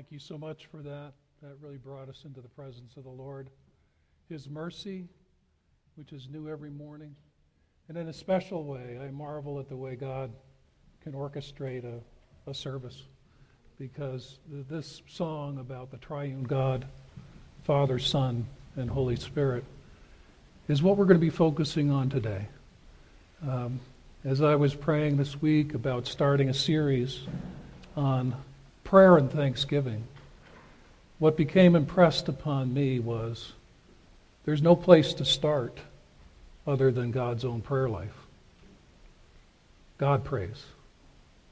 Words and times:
Thank 0.00 0.12
you 0.12 0.18
so 0.18 0.38
much 0.38 0.64
for 0.64 0.78
that. 0.78 1.12
That 1.42 1.56
really 1.60 1.76
brought 1.76 2.08
us 2.08 2.22
into 2.24 2.40
the 2.40 2.48
presence 2.48 2.96
of 2.96 3.04
the 3.04 3.10
Lord. 3.10 3.50
His 4.30 4.48
mercy, 4.48 5.04
which 5.96 6.14
is 6.14 6.26
new 6.32 6.48
every 6.48 6.70
morning. 6.70 7.14
And 7.86 7.98
in 7.98 8.08
a 8.08 8.12
special 8.14 8.64
way, 8.64 8.98
I 8.98 9.10
marvel 9.10 9.60
at 9.60 9.68
the 9.68 9.76
way 9.76 9.96
God 9.96 10.32
can 11.02 11.12
orchestrate 11.12 11.84
a, 11.84 12.00
a 12.50 12.54
service 12.54 13.02
because 13.78 14.38
this 14.48 15.02
song 15.06 15.58
about 15.58 15.90
the 15.90 15.98
triune 15.98 16.44
God, 16.44 16.86
Father, 17.64 17.98
Son, 17.98 18.46
and 18.76 18.88
Holy 18.88 19.16
Spirit 19.16 19.64
is 20.66 20.82
what 20.82 20.96
we're 20.96 21.04
going 21.04 21.20
to 21.20 21.26
be 21.26 21.28
focusing 21.28 21.90
on 21.90 22.08
today. 22.08 22.48
Um, 23.46 23.78
as 24.24 24.40
I 24.40 24.54
was 24.54 24.74
praying 24.74 25.18
this 25.18 25.42
week 25.42 25.74
about 25.74 26.06
starting 26.06 26.48
a 26.48 26.54
series 26.54 27.20
on 27.98 28.34
prayer 28.90 29.16
and 29.16 29.30
thanksgiving, 29.30 30.02
what 31.20 31.36
became 31.36 31.76
impressed 31.76 32.28
upon 32.28 32.74
me 32.74 32.98
was 32.98 33.52
there's 34.44 34.62
no 34.62 34.74
place 34.74 35.14
to 35.14 35.24
start 35.24 35.78
other 36.66 36.90
than 36.90 37.12
God's 37.12 37.44
own 37.44 37.60
prayer 37.60 37.88
life. 37.88 38.26
God 39.96 40.24
prays, 40.24 40.64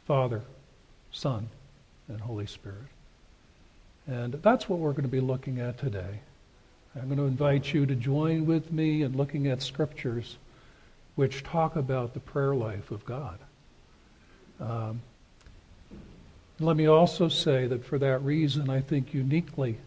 Father, 0.04 0.42
Son, 1.12 1.48
and 2.08 2.20
Holy 2.20 2.46
Spirit. 2.46 2.88
And 4.08 4.32
that's 4.32 4.68
what 4.68 4.80
we're 4.80 4.90
going 4.90 5.02
to 5.02 5.08
be 5.08 5.20
looking 5.20 5.60
at 5.60 5.78
today. 5.78 6.18
I'm 6.96 7.06
going 7.06 7.18
to 7.18 7.26
invite 7.26 7.72
you 7.72 7.86
to 7.86 7.94
join 7.94 8.46
with 8.46 8.72
me 8.72 9.02
in 9.02 9.16
looking 9.16 9.46
at 9.46 9.62
scriptures 9.62 10.38
which 11.14 11.44
talk 11.44 11.76
about 11.76 12.14
the 12.14 12.20
prayer 12.20 12.56
life 12.56 12.90
of 12.90 13.04
God. 13.04 13.38
Um, 14.58 15.02
let 16.60 16.76
me 16.76 16.86
also 16.86 17.28
say 17.28 17.66
that 17.66 17.84
for 17.84 17.98
that 17.98 18.22
reason, 18.24 18.68
I 18.68 18.80
think 18.80 19.14
uniquely, 19.14 19.78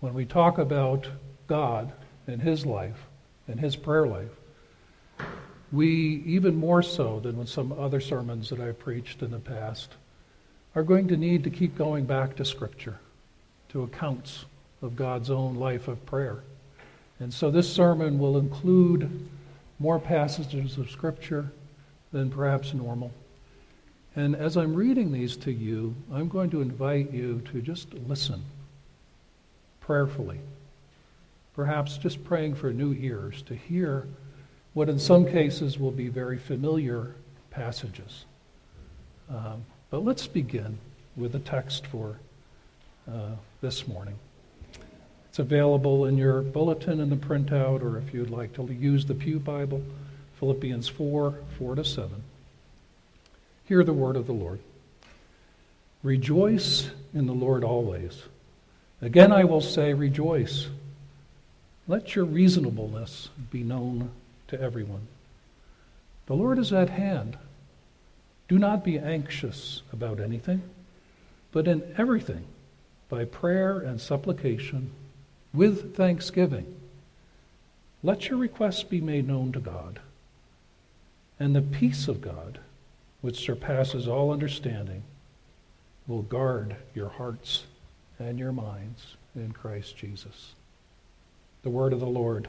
when 0.00 0.12
we 0.12 0.26
talk 0.26 0.58
about 0.58 1.08
God 1.46 1.92
and 2.26 2.42
His 2.42 2.66
life 2.66 3.06
and 3.48 3.58
His 3.58 3.76
prayer 3.76 4.06
life, 4.06 4.30
we, 5.72 6.22
even 6.26 6.56
more 6.56 6.82
so 6.82 7.20
than 7.20 7.38
with 7.38 7.48
some 7.48 7.72
other 7.72 8.00
sermons 8.00 8.50
that 8.50 8.60
I've 8.60 8.78
preached 8.78 9.22
in 9.22 9.30
the 9.30 9.38
past, 9.38 9.94
are 10.74 10.82
going 10.82 11.08
to 11.08 11.16
need 11.16 11.44
to 11.44 11.50
keep 11.50 11.76
going 11.76 12.04
back 12.04 12.36
to 12.36 12.44
Scripture, 12.44 12.98
to 13.70 13.82
accounts 13.82 14.44
of 14.82 14.96
God's 14.96 15.30
own 15.30 15.56
life 15.56 15.88
of 15.88 16.04
prayer. 16.06 16.40
And 17.18 17.32
so 17.32 17.50
this 17.50 17.72
sermon 17.72 18.18
will 18.18 18.38
include 18.38 19.28
more 19.78 19.98
passages 19.98 20.76
of 20.76 20.90
Scripture 20.90 21.50
than 22.12 22.30
perhaps 22.30 22.74
normal. 22.74 23.12
And 24.16 24.34
as 24.34 24.56
I'm 24.56 24.74
reading 24.74 25.12
these 25.12 25.36
to 25.38 25.52
you, 25.52 25.94
I'm 26.12 26.28
going 26.28 26.50
to 26.50 26.60
invite 26.60 27.12
you 27.12 27.42
to 27.52 27.60
just 27.60 27.94
listen 27.94 28.42
prayerfully. 29.80 30.40
Perhaps 31.54 31.98
just 31.98 32.24
praying 32.24 32.56
for 32.56 32.72
new 32.72 32.92
ears 32.94 33.42
to 33.42 33.54
hear 33.54 34.06
what 34.74 34.88
in 34.88 34.98
some 34.98 35.26
cases 35.26 35.78
will 35.78 35.90
be 35.90 36.08
very 36.08 36.38
familiar 36.38 37.14
passages. 37.50 38.24
Um, 39.28 39.64
but 39.90 40.04
let's 40.04 40.26
begin 40.26 40.78
with 41.16 41.32
the 41.32 41.40
text 41.40 41.86
for 41.86 42.18
uh, 43.08 43.32
this 43.60 43.86
morning. 43.86 44.16
It's 45.28 45.38
available 45.38 46.06
in 46.06 46.16
your 46.16 46.42
bulletin 46.42 47.00
in 47.00 47.10
the 47.10 47.16
printout, 47.16 47.82
or 47.82 47.98
if 47.98 48.12
you'd 48.12 48.30
like 48.30 48.52
to 48.54 48.64
use 48.72 49.06
the 49.06 49.14
Pew 49.14 49.38
Bible, 49.38 49.82
Philippians 50.38 50.88
4 50.88 51.34
4 51.58 51.74
to 51.76 51.84
7. 51.84 52.22
Hear 53.70 53.84
the 53.84 53.92
word 53.92 54.16
of 54.16 54.26
the 54.26 54.32
Lord. 54.32 54.58
Rejoice 56.02 56.90
in 57.14 57.28
the 57.28 57.32
Lord 57.32 57.62
always. 57.62 58.24
Again, 59.00 59.30
I 59.30 59.44
will 59.44 59.60
say, 59.60 59.94
rejoice. 59.94 60.66
Let 61.86 62.16
your 62.16 62.24
reasonableness 62.24 63.28
be 63.52 63.62
known 63.62 64.10
to 64.48 64.60
everyone. 64.60 65.06
The 66.26 66.34
Lord 66.34 66.58
is 66.58 66.72
at 66.72 66.90
hand. 66.90 67.38
Do 68.48 68.58
not 68.58 68.84
be 68.84 68.98
anxious 68.98 69.82
about 69.92 70.18
anything, 70.18 70.62
but 71.52 71.68
in 71.68 71.94
everything, 71.96 72.46
by 73.08 73.24
prayer 73.24 73.78
and 73.78 74.00
supplication, 74.00 74.90
with 75.54 75.94
thanksgiving, 75.94 76.74
let 78.02 78.28
your 78.28 78.38
requests 78.40 78.82
be 78.82 79.00
made 79.00 79.28
known 79.28 79.52
to 79.52 79.60
God. 79.60 80.00
And 81.38 81.54
the 81.54 81.62
peace 81.62 82.08
of 82.08 82.20
God, 82.20 82.58
which 83.20 83.40
surpasses 83.40 84.08
all 84.08 84.32
understanding, 84.32 85.02
will 86.06 86.22
guard 86.22 86.76
your 86.94 87.08
hearts 87.08 87.64
and 88.18 88.38
your 88.38 88.52
minds 88.52 89.16
in 89.34 89.52
Christ 89.52 89.96
Jesus. 89.96 90.54
The 91.62 91.70
word 91.70 91.92
of 91.92 92.00
the 92.00 92.06
Lord. 92.06 92.48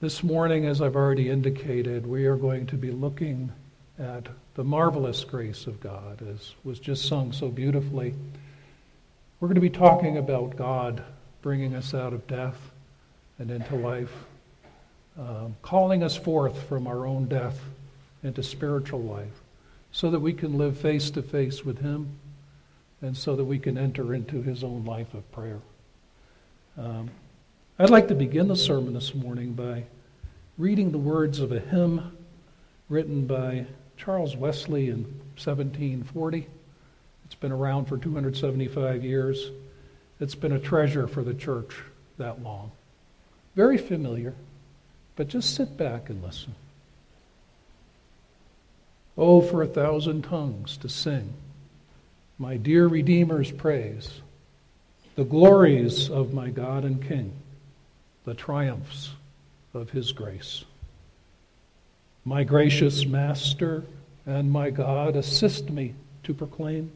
This 0.00 0.22
morning, 0.22 0.66
as 0.66 0.80
I've 0.82 0.96
already 0.96 1.30
indicated, 1.30 2.06
we 2.06 2.26
are 2.26 2.36
going 2.36 2.66
to 2.66 2.76
be 2.76 2.90
looking 2.90 3.50
at 3.98 4.28
the 4.54 4.64
marvelous 4.64 5.24
grace 5.24 5.66
of 5.66 5.80
God, 5.80 6.22
as 6.28 6.54
was 6.62 6.78
just 6.78 7.06
sung 7.06 7.32
so 7.32 7.48
beautifully. 7.48 8.14
We're 9.40 9.48
going 9.48 9.54
to 9.54 9.60
be 9.60 9.70
talking 9.70 10.18
about 10.18 10.56
God 10.56 11.02
bringing 11.42 11.74
us 11.74 11.94
out 11.94 12.12
of 12.12 12.26
death 12.26 12.56
and 13.38 13.50
into 13.50 13.76
life 13.76 14.12
um, 15.18 15.56
calling 15.62 16.02
us 16.02 16.16
forth 16.16 16.68
from 16.68 16.86
our 16.86 17.06
own 17.06 17.26
death 17.26 17.58
into 18.22 18.42
spiritual 18.42 19.02
life 19.02 19.42
so 19.92 20.10
that 20.10 20.20
we 20.20 20.32
can 20.32 20.58
live 20.58 20.76
face 20.76 21.10
to 21.10 21.22
face 21.22 21.64
with 21.64 21.78
Him 21.80 22.18
and 23.00 23.16
so 23.16 23.36
that 23.36 23.44
we 23.44 23.58
can 23.58 23.78
enter 23.78 24.14
into 24.14 24.42
His 24.42 24.64
own 24.64 24.84
life 24.84 25.14
of 25.14 25.30
prayer. 25.30 25.60
Um, 26.76 27.10
I'd 27.78 27.90
like 27.90 28.08
to 28.08 28.14
begin 28.14 28.48
the 28.48 28.56
sermon 28.56 28.94
this 28.94 29.14
morning 29.14 29.52
by 29.52 29.84
reading 30.58 30.90
the 30.90 30.98
words 30.98 31.40
of 31.40 31.52
a 31.52 31.60
hymn 31.60 32.16
written 32.88 33.26
by 33.26 33.66
Charles 33.96 34.36
Wesley 34.36 34.88
in 34.88 35.04
1740. 35.36 36.46
It's 37.24 37.34
been 37.34 37.52
around 37.52 37.86
for 37.86 37.96
275 37.98 39.04
years. 39.04 39.50
It's 40.20 40.34
been 40.34 40.52
a 40.52 40.58
treasure 40.58 41.06
for 41.06 41.22
the 41.22 41.34
church 41.34 41.76
that 42.18 42.42
long. 42.42 42.70
Very 43.54 43.78
familiar. 43.78 44.34
But 45.16 45.28
just 45.28 45.54
sit 45.54 45.76
back 45.76 46.10
and 46.10 46.22
listen. 46.22 46.54
Oh, 49.16 49.40
for 49.40 49.62
a 49.62 49.66
thousand 49.66 50.22
tongues 50.22 50.76
to 50.78 50.88
sing 50.88 51.34
my 52.38 52.56
dear 52.56 52.88
Redeemer's 52.88 53.52
praise, 53.52 54.20
the 55.14 55.24
glories 55.24 56.10
of 56.10 56.34
my 56.34 56.50
God 56.50 56.84
and 56.84 57.06
King, 57.06 57.32
the 58.24 58.34
triumphs 58.34 59.10
of 59.72 59.90
his 59.90 60.10
grace. 60.10 60.64
My 62.24 62.42
gracious 62.42 63.06
Master 63.06 63.84
and 64.26 64.50
my 64.50 64.70
God, 64.70 65.16
assist 65.16 65.70
me 65.70 65.94
to 66.22 66.34
proclaim 66.34 66.90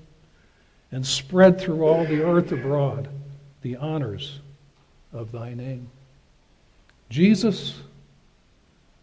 and 0.90 1.06
spread 1.06 1.60
through 1.60 1.84
all 1.84 2.04
the 2.04 2.22
earth 2.22 2.50
abroad 2.52 3.08
the 3.62 3.76
honors 3.76 4.40
of 5.12 5.32
thy 5.32 5.52
name. 5.52 5.88
Jesus, 7.10 7.80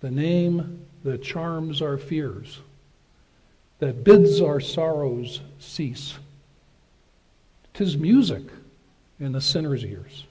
the 0.06 0.12
name 0.12 0.86
that 1.04 1.24
charms 1.24 1.82
our 1.82 1.98
fears, 1.98 2.60
that 3.80 4.04
bids 4.04 4.40
our 4.40 4.60
sorrows 4.60 5.42
cease. 5.58 6.14
Tis 7.74 7.98
music 7.98 8.44
in 9.20 9.32
the 9.32 9.42
sinner's 9.42 9.84
ears, 9.84 10.26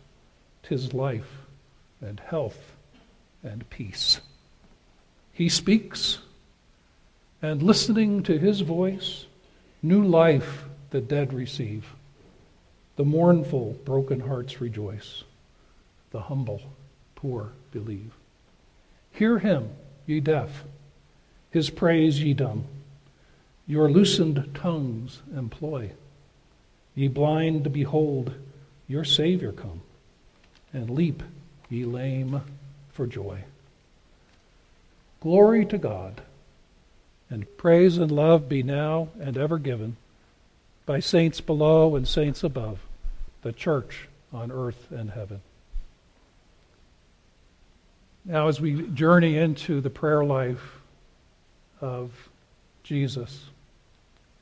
tis 0.62 0.94
life 0.94 1.28
and 2.00 2.20
health 2.20 2.76
and 3.42 3.68
peace. 3.68 4.20
He 5.32 5.48
speaks, 5.48 6.18
and 7.42 7.60
listening 7.60 8.22
to 8.22 8.38
his 8.38 8.60
voice, 8.60 9.26
new 9.82 10.04
life 10.04 10.66
the 10.90 11.00
dead 11.00 11.32
receive. 11.32 11.84
The 12.94 13.04
mournful, 13.04 13.76
broken 13.84 14.20
hearts 14.20 14.60
rejoice. 14.60 15.24
The 16.12 16.20
humble, 16.20 16.62
poor 17.16 17.50
believe. 17.72 18.12
Hear 19.14 19.38
him, 19.38 19.70
ye 20.06 20.18
deaf, 20.18 20.64
his 21.50 21.70
praise, 21.70 22.20
ye 22.20 22.34
dumb. 22.34 22.64
Your 23.64 23.88
loosened 23.88 24.50
tongues 24.54 25.22
employ. 25.34 25.92
Ye 26.96 27.06
blind, 27.06 27.72
behold, 27.72 28.34
your 28.88 29.04
Savior 29.04 29.52
come, 29.52 29.82
and 30.72 30.90
leap, 30.90 31.22
ye 31.70 31.84
lame, 31.84 32.42
for 32.92 33.06
joy. 33.06 33.44
Glory 35.20 35.64
to 35.66 35.78
God, 35.78 36.22
and 37.30 37.46
praise 37.56 37.98
and 37.98 38.10
love 38.10 38.48
be 38.48 38.64
now 38.64 39.08
and 39.20 39.38
ever 39.38 39.58
given 39.58 39.96
by 40.86 40.98
saints 40.98 41.40
below 41.40 41.94
and 41.94 42.06
saints 42.06 42.42
above, 42.42 42.80
the 43.42 43.52
church 43.52 44.08
on 44.32 44.50
earth 44.50 44.90
and 44.90 45.12
heaven. 45.12 45.40
Now, 48.24 48.48
as 48.48 48.60
we 48.60 48.82
journey 48.88 49.36
into 49.36 49.80
the 49.80 49.90
prayer 49.90 50.24
life 50.24 50.80
of 51.80 52.10
Jesus 52.82 53.44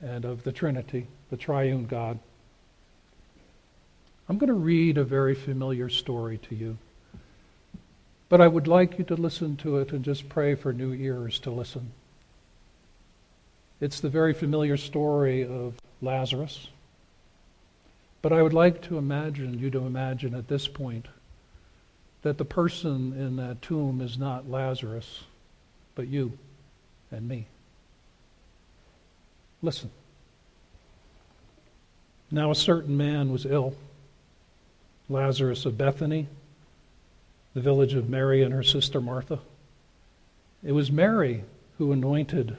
and 0.01 0.25
of 0.25 0.45
the 0.45 0.53
Trinity, 0.53 1.07
the 1.31 1.37
triune 1.37 1.87
God. 1.87 2.19
I'm 4.29 4.39
going 4.39 4.49
to 4.49 4.55
read 4.55 4.99
a 4.99 5.05
very 5.05 5.35
familiar 5.35 5.89
story 5.89 6.39
to 6.39 6.55
you. 6.55 6.79
But 8.29 8.41
I 8.41 8.49
would 8.49 8.69
like 8.69 8.99
you 8.99 9.05
to 9.07 9.15
listen 9.15 9.57
to 9.59 9.79
it 9.79 9.93
and 9.93 10.05
just 10.05 10.29
pray 10.29 10.55
for 10.55 10.73
new 10.73 10.93
ears 10.93 11.39
to 11.41 11.51
listen. 11.51 11.93
It's 13.81 14.01
the 14.01 14.09
very 14.09 14.33
familiar 14.33 14.77
story 14.77 15.43
of 15.43 15.75
Lazarus. 16.01 16.69
But 18.23 18.33
I 18.33 18.43
would 18.43 18.55
like 18.55 18.81
to 18.83 18.97
imagine 18.97 19.59
you 19.59 19.71
to 19.71 19.85
imagine 19.87 20.35
at 20.35 20.49
this 20.49 20.69
point 20.69 21.07
that 22.23 22.39
the 22.39 22.45
person 22.45 23.13
in 23.13 23.37
that 23.37 23.63
tomb 23.63 24.01
is 24.01 24.17
not 24.17 24.49
Lazarus, 24.49 25.25
but 25.95 26.09
you 26.09 26.39
and 27.11 27.29
me. 27.29 27.47
Listen. 29.61 29.91
Now 32.31 32.51
a 32.51 32.55
certain 32.55 32.97
man 32.97 33.31
was 33.31 33.45
ill, 33.45 33.75
Lazarus 35.09 35.67
of 35.67 35.77
Bethany, 35.77 36.29
the 37.55 37.61
village 37.61 37.95
of 37.95 38.09
Mary 38.09 38.43
and 38.43 38.55
her 38.55 38.63
sister 38.63 39.01
Martha. 39.01 39.39
It 40.65 40.73
was 40.73 40.91
Mary 40.91 41.45
who 41.79 41.93
anointed 41.93 42.57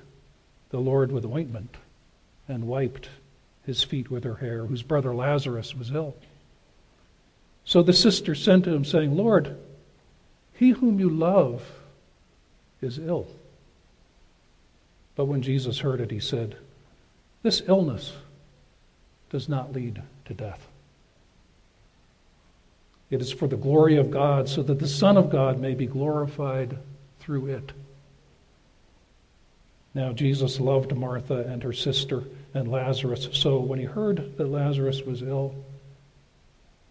the 0.69 0.79
Lord 0.79 1.11
with 1.11 1.25
ointment 1.25 1.77
and 2.47 2.67
wiped 2.67 3.09
his 3.65 3.83
feet 3.83 4.11
with 4.11 4.23
her 4.25 4.35
hair, 4.35 4.65
whose 4.65 4.83
brother 4.83 5.15
Lazarus 5.15 5.73
was 5.73 5.91
ill. 5.91 6.15
So 7.65 7.81
the 7.81 7.93
sister 7.93 8.35
sent 8.35 8.65
to 8.65 8.73
him, 8.73 8.85
saying, 8.85 9.15
Lord, 9.15 9.57
he 10.53 10.71
whom 10.71 10.99
you 10.99 11.09
love 11.09 11.63
is 12.81 12.99
ill. 12.99 13.27
But 15.15 15.25
when 15.25 15.41
Jesus 15.41 15.79
heard 15.79 16.01
it, 16.01 16.11
he 16.11 16.19
said, 16.19 16.57
This 17.41 17.61
illness 17.67 18.13
does 19.29 19.47
not 19.47 19.73
lead 19.73 20.01
to 20.25 20.33
death. 20.33 20.67
It 23.09 23.21
is 23.21 23.31
for 23.31 23.47
the 23.47 23.57
glory 23.57 23.97
of 23.97 24.11
God, 24.11 24.49
so 24.49 24.63
that 24.63 24.79
the 24.79 24.87
Son 24.87 25.17
of 25.17 25.29
God 25.29 25.59
may 25.59 25.75
be 25.75 25.85
glorified 25.85 26.77
through 27.19 27.47
it. 27.47 27.71
Now, 29.93 30.11
Jesus 30.11 30.59
loved 30.59 30.95
Martha 30.95 31.45
and 31.47 31.61
her 31.61 31.73
sister 31.73 32.23
and 32.55 32.67
Lazarus, 32.67 33.29
so 33.33 33.59
when 33.59 33.77
he 33.77 33.85
heard 33.85 34.37
that 34.37 34.47
Lazarus 34.47 35.03
was 35.03 35.21
ill, 35.21 35.53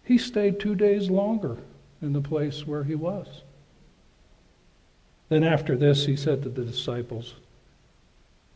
he 0.03 0.17
stayed 0.17 0.59
two 0.59 0.75
days 0.75 1.09
longer 1.09 1.57
in 2.01 2.13
the 2.13 2.21
place 2.21 2.67
where 2.67 2.83
he 2.83 2.95
was. 2.95 3.43
Then, 5.29 5.43
after 5.43 5.75
this, 5.75 6.05
he 6.05 6.15
said 6.15 6.43
to 6.43 6.49
the 6.49 6.65
disciples, 6.65 7.35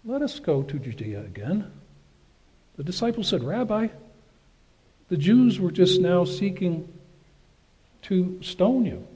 Let 0.06 0.22
us 0.22 0.40
go 0.40 0.62
to 0.64 0.78
Judea 0.78 1.22
again. 1.22 1.72
The 2.76 2.84
disciples 2.84 3.28
said, 3.28 3.44
Rabbi, 3.44 3.88
the 5.10 5.18
Jews 5.18 5.60
were 5.60 5.72
just 5.72 6.02
now 6.02 6.26
seeking 6.26 6.88
to 8.04 8.40
stone 8.44 8.86
you. 8.86 9.08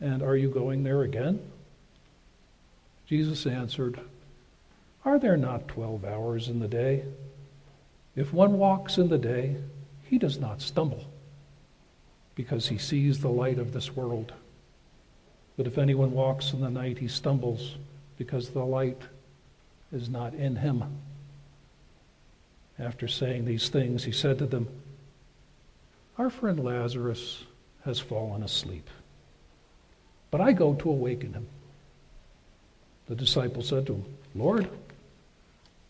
And 0.00 0.22
are 0.22 0.36
you 0.36 0.50
going 0.50 0.82
there 0.82 1.02
again? 1.02 1.40
Jesus 3.06 3.46
answered, 3.46 4.00
Are 5.04 5.18
there 5.18 5.36
not 5.36 5.68
twelve 5.68 6.04
hours 6.04 6.48
in 6.48 6.58
the 6.58 6.68
day? 6.68 7.04
If 8.16 8.32
one 8.32 8.58
walks 8.58 8.98
in 8.98 9.08
the 9.08 9.18
day, 9.18 9.56
he 10.04 10.18
does 10.18 10.38
not 10.38 10.60
stumble, 10.60 11.04
because 12.34 12.68
he 12.68 12.78
sees 12.78 13.20
the 13.20 13.28
light 13.28 13.58
of 13.58 13.72
this 13.72 13.94
world. 13.94 14.32
But 15.56 15.66
if 15.66 15.78
anyone 15.78 16.12
walks 16.12 16.52
in 16.52 16.60
the 16.60 16.70
night, 16.70 16.98
he 16.98 17.08
stumbles, 17.08 17.76
because 18.18 18.50
the 18.50 18.64
light 18.64 19.00
is 19.92 20.08
not 20.08 20.34
in 20.34 20.56
him. 20.56 20.84
After 22.78 23.06
saying 23.06 23.44
these 23.44 23.68
things, 23.68 24.02
he 24.04 24.12
said 24.12 24.38
to 24.38 24.46
them, 24.46 24.66
Our 26.18 26.30
friend 26.30 26.58
Lazarus 26.58 27.44
has 27.84 28.00
fallen 28.00 28.42
asleep. 28.42 28.88
But 30.30 30.40
I 30.40 30.52
go 30.52 30.74
to 30.74 30.90
awaken 30.90 31.32
him. 31.32 31.46
The 33.06 33.14
disciple 33.14 33.62
said 33.62 33.86
to 33.86 33.94
him, 33.94 34.04
Lord, 34.34 34.68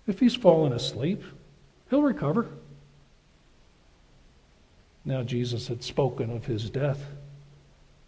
if 0.07 0.21
he's 0.21 0.35
fallen 0.35 0.73
asleep, 0.73 1.23
he'll 1.89 2.03
recover. 2.03 2.49
Now 5.05 5.23
Jesus 5.23 5.69
had 5.69 5.83
spoken 5.83 6.31
of 6.31 6.47
his 6.47 6.71
death, 6.71 7.03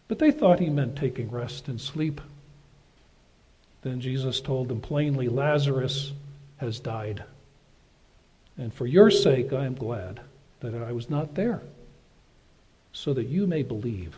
but 0.09 0.19
they 0.19 0.31
thought 0.31 0.61
he 0.61 0.71
meant 0.71 0.97
taking 0.97 1.31
rest 1.31 1.69
and 1.69 1.81
sleep. 1.81 2.21
Then 3.83 4.01
Jesus 4.01 4.41
told 4.41 4.69
them 4.69 4.81
plainly, 4.81 5.29
Lazarus 5.29 6.13
has 6.59 6.81
died. 6.81 7.23
And 8.59 8.73
for 8.73 8.87
your 8.87 9.11
sake, 9.11 9.53
I 9.53 9.67
am 9.67 9.75
glad 9.75 10.21
that 10.61 10.75
I 10.75 10.93
was 10.93 11.11
not 11.11 11.35
there 11.35 11.61
so 12.93 13.13
that 13.13 13.29
you 13.29 13.47
may 13.47 13.63
believe. 13.63 14.17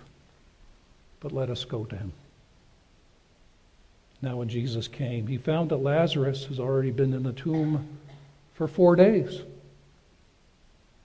But 1.20 1.32
let 1.32 1.50
us 1.50 1.64
go 1.64 1.84
to 1.84 1.96
him. 1.96 2.12
Now, 4.22 4.36
when 4.36 4.48
Jesus 4.48 4.88
came, 4.88 5.26
he 5.26 5.36
found 5.36 5.70
that 5.70 5.76
Lazarus 5.76 6.44
has 6.46 6.60
already 6.60 6.90
been 6.90 7.12
in 7.12 7.24
the 7.24 7.32
tomb 7.32 7.88
for 8.54 8.68
four 8.68 8.96
days. 8.96 9.42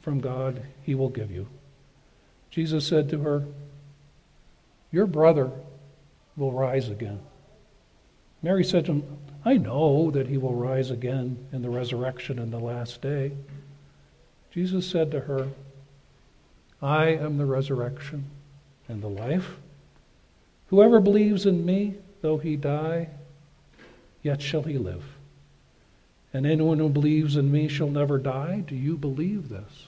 from 0.00 0.20
God, 0.20 0.62
he 0.82 0.94
will 0.94 1.08
give 1.08 1.30
you. 1.30 1.46
Jesus 2.50 2.86
said 2.86 3.08
to 3.10 3.20
her, 3.20 3.44
Your 4.90 5.06
brother 5.06 5.50
will 6.36 6.52
rise 6.52 6.88
again. 6.88 7.20
Mary 8.42 8.64
said 8.64 8.86
to 8.86 8.92
him, 8.92 9.18
I 9.44 9.56
know 9.56 10.10
that 10.10 10.28
he 10.28 10.38
will 10.38 10.54
rise 10.54 10.90
again 10.90 11.46
in 11.52 11.62
the 11.62 11.70
resurrection 11.70 12.38
in 12.38 12.50
the 12.50 12.58
last 12.58 13.02
day. 13.02 13.32
Jesus 14.50 14.86
said 14.86 15.10
to 15.10 15.20
her, 15.20 15.48
I 16.80 17.08
am 17.08 17.38
the 17.38 17.46
resurrection 17.46 18.26
and 18.88 19.02
the 19.02 19.08
life. 19.08 19.56
Whoever 20.68 21.00
believes 21.00 21.46
in 21.46 21.64
me, 21.64 21.94
though 22.20 22.38
he 22.38 22.56
die, 22.56 23.08
yet 24.22 24.40
shall 24.40 24.62
he 24.62 24.78
live. 24.78 25.04
And 26.32 26.46
anyone 26.46 26.78
who 26.78 26.88
believes 26.88 27.36
in 27.36 27.50
me 27.50 27.68
shall 27.68 27.88
never 27.88 28.18
die. 28.18 28.62
Do 28.66 28.76
you 28.76 28.96
believe 28.96 29.48
this? 29.48 29.87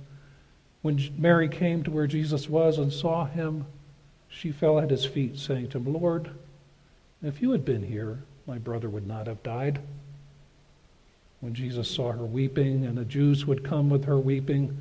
When 0.81 0.99
Mary 1.17 1.47
came 1.47 1.83
to 1.83 1.91
where 1.91 2.07
Jesus 2.07 2.49
was 2.49 2.77
and 2.77 2.91
saw 2.91 3.25
him, 3.25 3.65
she 4.27 4.51
fell 4.51 4.79
at 4.79 4.89
his 4.89 5.05
feet, 5.05 5.37
saying 5.37 5.69
to 5.69 5.77
him, 5.77 5.93
Lord, 5.93 6.31
if 7.21 7.41
you 7.41 7.51
had 7.51 7.65
been 7.65 7.83
here, 7.83 8.23
my 8.47 8.57
brother 8.57 8.89
would 8.89 9.05
not 9.05 9.27
have 9.27 9.43
died. 9.43 9.79
When 11.39 11.53
Jesus 11.53 11.89
saw 11.89 12.11
her 12.11 12.25
weeping, 12.25 12.85
and 12.85 12.97
the 12.97 13.05
Jews 13.05 13.45
would 13.45 13.63
come 13.63 13.89
with 13.89 14.05
her 14.05 14.19
weeping, 14.19 14.77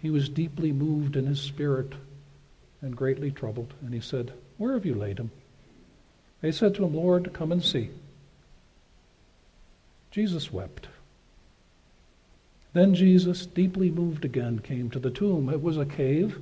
he 0.00 0.10
was 0.10 0.28
deeply 0.28 0.72
moved 0.72 1.16
in 1.16 1.26
his 1.26 1.40
spirit 1.40 1.92
and 2.80 2.96
greatly 2.96 3.30
troubled. 3.30 3.72
And 3.80 3.94
he 3.94 4.00
said, 4.00 4.32
Where 4.58 4.74
have 4.74 4.86
you 4.86 4.94
laid 4.94 5.18
him? 5.18 5.30
They 6.40 6.52
said 6.52 6.74
to 6.74 6.84
him, 6.84 6.94
Lord, 6.94 7.32
come 7.32 7.52
and 7.52 7.62
see. 7.62 7.90
Jesus 10.10 10.52
wept. 10.52 10.88
Then 12.72 12.94
Jesus, 12.94 13.44
deeply 13.44 13.90
moved 13.90 14.24
again, 14.24 14.58
came 14.58 14.88
to 14.90 14.98
the 14.98 15.10
tomb. 15.10 15.48
It 15.50 15.62
was 15.62 15.76
a 15.76 15.84
cave, 15.84 16.40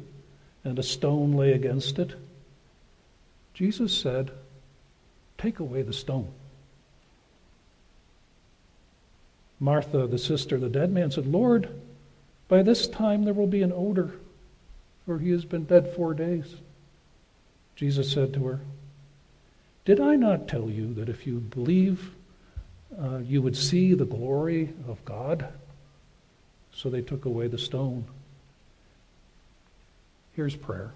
and 0.63 0.79
a 0.79 0.83
stone 0.83 1.33
lay 1.33 1.53
against 1.53 1.99
it. 1.99 2.15
Jesus 3.55 3.97
said, 3.97 4.31
Take 5.39 5.59
away 5.59 5.83
the 5.83 5.93
stone. 5.93 6.31
Martha, 9.59 10.07
the 10.07 10.19
sister 10.19 10.55
of 10.55 10.61
the 10.63 10.69
dead 10.69 10.93
man, 10.93 11.11
said, 11.11 11.27
Lord, 11.27 11.69
by 12.49 12.63
this 12.63 12.87
time 12.87 13.25
there 13.25 13.35
will 13.35 13.47
be 13.47 13.63
an 13.63 13.73
odor, 13.73 14.13
for 15.05 15.19
he 15.19 15.31
has 15.31 15.45
been 15.45 15.65
dead 15.65 15.93
four 15.95 16.15
days. 16.15 16.57
Jesus 17.77 18.13
said 18.13 18.33
to 18.35 18.45
her, 18.47 18.61
Did 19.85 20.01
I 20.01 20.17
not 20.17 20.49
tell 20.49 20.71
you 20.71 20.95
that 20.95 21.09
if 21.09 21.27
you 21.27 21.41
believe, 21.41 22.13
uh, 23.01 23.19
you 23.19 23.43
would 23.43 23.57
see 23.57 23.95
the 23.95 24.05
glory 24.05 24.71
of 24.89 25.05
God? 25.05 25.53
So 26.73 26.89
they 26.89 27.03
took 27.03 27.25
away 27.25 27.49
the 27.49 27.59
stone. 27.59 28.05
Here's 30.35 30.57
prayer. 30.57 30.93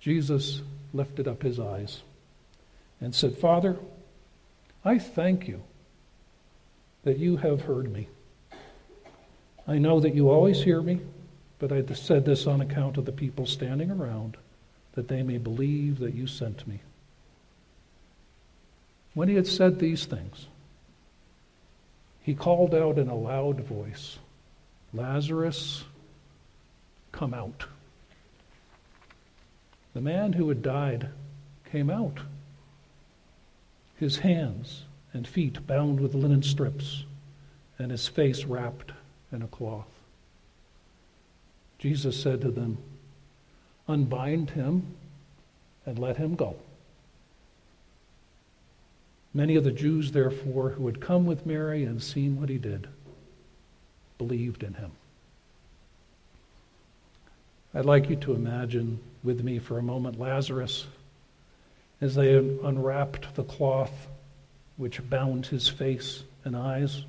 Jesus 0.00 0.62
lifted 0.92 1.26
up 1.26 1.42
his 1.42 1.58
eyes 1.58 2.02
and 3.00 3.14
said, 3.14 3.38
Father, 3.38 3.76
I 4.84 4.98
thank 4.98 5.48
you 5.48 5.62
that 7.04 7.18
you 7.18 7.36
have 7.38 7.62
heard 7.62 7.90
me. 7.92 8.08
I 9.66 9.78
know 9.78 10.00
that 10.00 10.14
you 10.14 10.30
always 10.30 10.62
hear 10.62 10.82
me, 10.82 11.00
but 11.58 11.72
I 11.72 11.82
said 11.94 12.26
this 12.26 12.46
on 12.46 12.60
account 12.60 12.98
of 12.98 13.06
the 13.06 13.12
people 13.12 13.46
standing 13.46 13.90
around, 13.90 14.36
that 14.92 15.08
they 15.08 15.22
may 15.22 15.38
believe 15.38 15.98
that 16.00 16.14
you 16.14 16.26
sent 16.26 16.66
me. 16.68 16.80
When 19.14 19.28
he 19.28 19.36
had 19.36 19.46
said 19.46 19.78
these 19.78 20.04
things, 20.04 20.48
he 22.22 22.34
called 22.34 22.74
out 22.74 22.98
in 22.98 23.08
a 23.08 23.14
loud 23.14 23.60
voice, 23.60 24.18
Lazarus, 24.94 25.84
come 27.10 27.34
out. 27.34 27.66
The 29.92 30.00
man 30.00 30.34
who 30.34 30.48
had 30.48 30.62
died 30.62 31.08
came 31.70 31.90
out, 31.90 32.18
his 33.96 34.18
hands 34.18 34.84
and 35.12 35.26
feet 35.26 35.66
bound 35.66 36.00
with 36.00 36.14
linen 36.14 36.42
strips, 36.42 37.04
and 37.78 37.90
his 37.90 38.06
face 38.06 38.44
wrapped 38.44 38.92
in 39.32 39.42
a 39.42 39.48
cloth. 39.48 39.88
Jesus 41.78 42.20
said 42.20 42.40
to 42.40 42.50
them, 42.50 42.78
Unbind 43.88 44.50
him 44.50 44.94
and 45.84 45.98
let 45.98 46.16
him 46.16 46.34
go. 46.34 46.56
Many 49.32 49.56
of 49.56 49.64
the 49.64 49.72
Jews, 49.72 50.12
therefore, 50.12 50.70
who 50.70 50.86
had 50.86 51.00
come 51.00 51.26
with 51.26 51.44
Mary 51.44 51.84
and 51.84 52.02
seen 52.02 52.40
what 52.40 52.48
he 52.48 52.58
did, 52.58 52.88
believed 54.26 54.62
in 54.62 54.74
him. 54.74 54.90
I'd 57.74 57.84
like 57.84 58.08
you 58.08 58.16
to 58.16 58.34
imagine 58.34 59.00
with 59.22 59.42
me 59.42 59.58
for 59.58 59.78
a 59.78 59.82
moment 59.82 60.18
Lazarus 60.18 60.86
as 62.00 62.14
they 62.14 62.36
unwrapped 62.36 63.34
the 63.34 63.44
cloth 63.44 64.06
which 64.76 65.08
bound 65.10 65.46
his 65.46 65.68
face 65.68 66.22
and 66.44 66.56
eyes, 66.56 67.04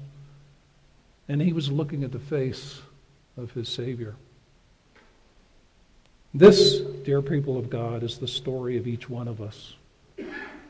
and 1.27 1.41
he 1.41 1.53
was 1.53 1.71
looking 1.71 2.03
at 2.03 2.11
the 2.11 2.19
face 2.19 2.81
of 3.37 3.51
his 3.51 3.69
Savior. 3.69 4.15
This, 6.33 6.79
dear 6.79 7.21
people 7.21 7.57
of 7.57 7.69
God, 7.69 8.03
is 8.03 8.17
the 8.17 8.27
story 8.27 8.77
of 8.77 8.87
each 8.87 9.09
one 9.09 9.27
of 9.27 9.41
us 9.41 9.75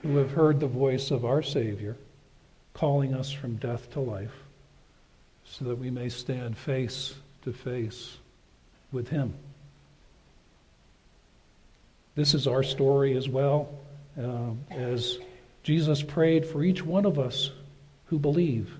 who 0.03 0.17
have 0.17 0.31
heard 0.31 0.59
the 0.59 0.67
voice 0.67 1.09
of 1.11 1.25
our 1.25 1.41
Savior 1.41 1.97
calling 2.73 3.13
us 3.13 3.31
from 3.31 3.55
death 3.55 3.91
to 3.93 3.99
life 3.99 4.44
so 5.49 5.65
that 5.65 5.77
we 5.77 5.89
may 5.89 6.09
stand 6.09 6.57
face 6.57 7.15
to 7.43 7.53
face 7.53 8.17
with 8.91 9.07
Him. 9.09 9.33
This 12.15 12.33
is 12.33 12.47
our 12.47 12.63
story 12.63 13.17
as 13.17 13.27
well, 13.27 13.69
uh, 14.21 14.51
as 14.71 15.17
Jesus 15.63 16.01
prayed 16.01 16.45
for 16.45 16.63
each 16.63 16.83
one 16.83 17.05
of 17.05 17.19
us 17.19 17.51
who 18.07 18.19
believe, 18.19 18.71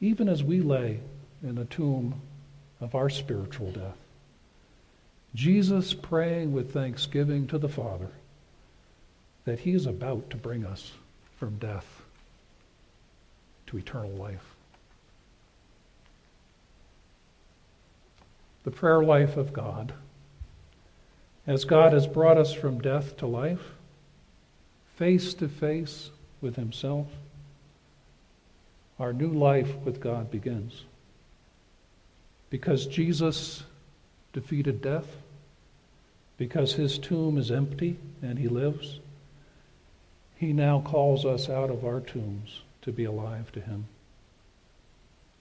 even 0.00 0.28
as 0.28 0.42
we 0.42 0.60
lay 0.60 1.00
in 1.42 1.54
the 1.54 1.64
tomb 1.64 2.20
of 2.80 2.94
our 2.94 3.08
spiritual 3.08 3.70
death. 3.70 3.96
Jesus 5.34 5.94
praying 5.94 6.52
with 6.52 6.72
thanksgiving 6.72 7.46
to 7.48 7.58
the 7.58 7.68
Father 7.68 8.08
that 9.44 9.60
He 9.60 9.72
is 9.72 9.86
about 9.86 10.30
to 10.30 10.36
bring 10.36 10.64
us 10.64 10.92
from 11.38 11.56
death 11.58 12.02
to 13.68 13.78
eternal 13.78 14.10
life. 14.10 14.47
The 18.64 18.70
prayer 18.70 19.02
life 19.02 19.36
of 19.36 19.52
God 19.52 19.92
as 21.48 21.64
God 21.64 21.94
has 21.94 22.06
brought 22.06 22.36
us 22.36 22.52
from 22.52 22.78
death 22.78 23.16
to 23.16 23.26
life, 23.26 23.72
face 24.96 25.32
to 25.32 25.48
face 25.48 26.10
with 26.42 26.56
Himself, 26.56 27.06
our 28.98 29.14
new 29.14 29.30
life 29.30 29.74
with 29.76 29.98
God 29.98 30.30
begins. 30.30 30.84
Because 32.50 32.86
Jesus 32.86 33.62
defeated 34.34 34.82
death, 34.82 35.06
because 36.36 36.74
His 36.74 36.98
tomb 36.98 37.38
is 37.38 37.50
empty 37.50 37.96
and 38.20 38.38
He 38.38 38.48
lives, 38.48 39.00
He 40.36 40.52
now 40.52 40.82
calls 40.82 41.24
us 41.24 41.48
out 41.48 41.70
of 41.70 41.82
our 41.82 42.00
tombs 42.00 42.60
to 42.82 42.92
be 42.92 43.04
alive 43.04 43.50
to 43.52 43.60
Him. 43.60 43.86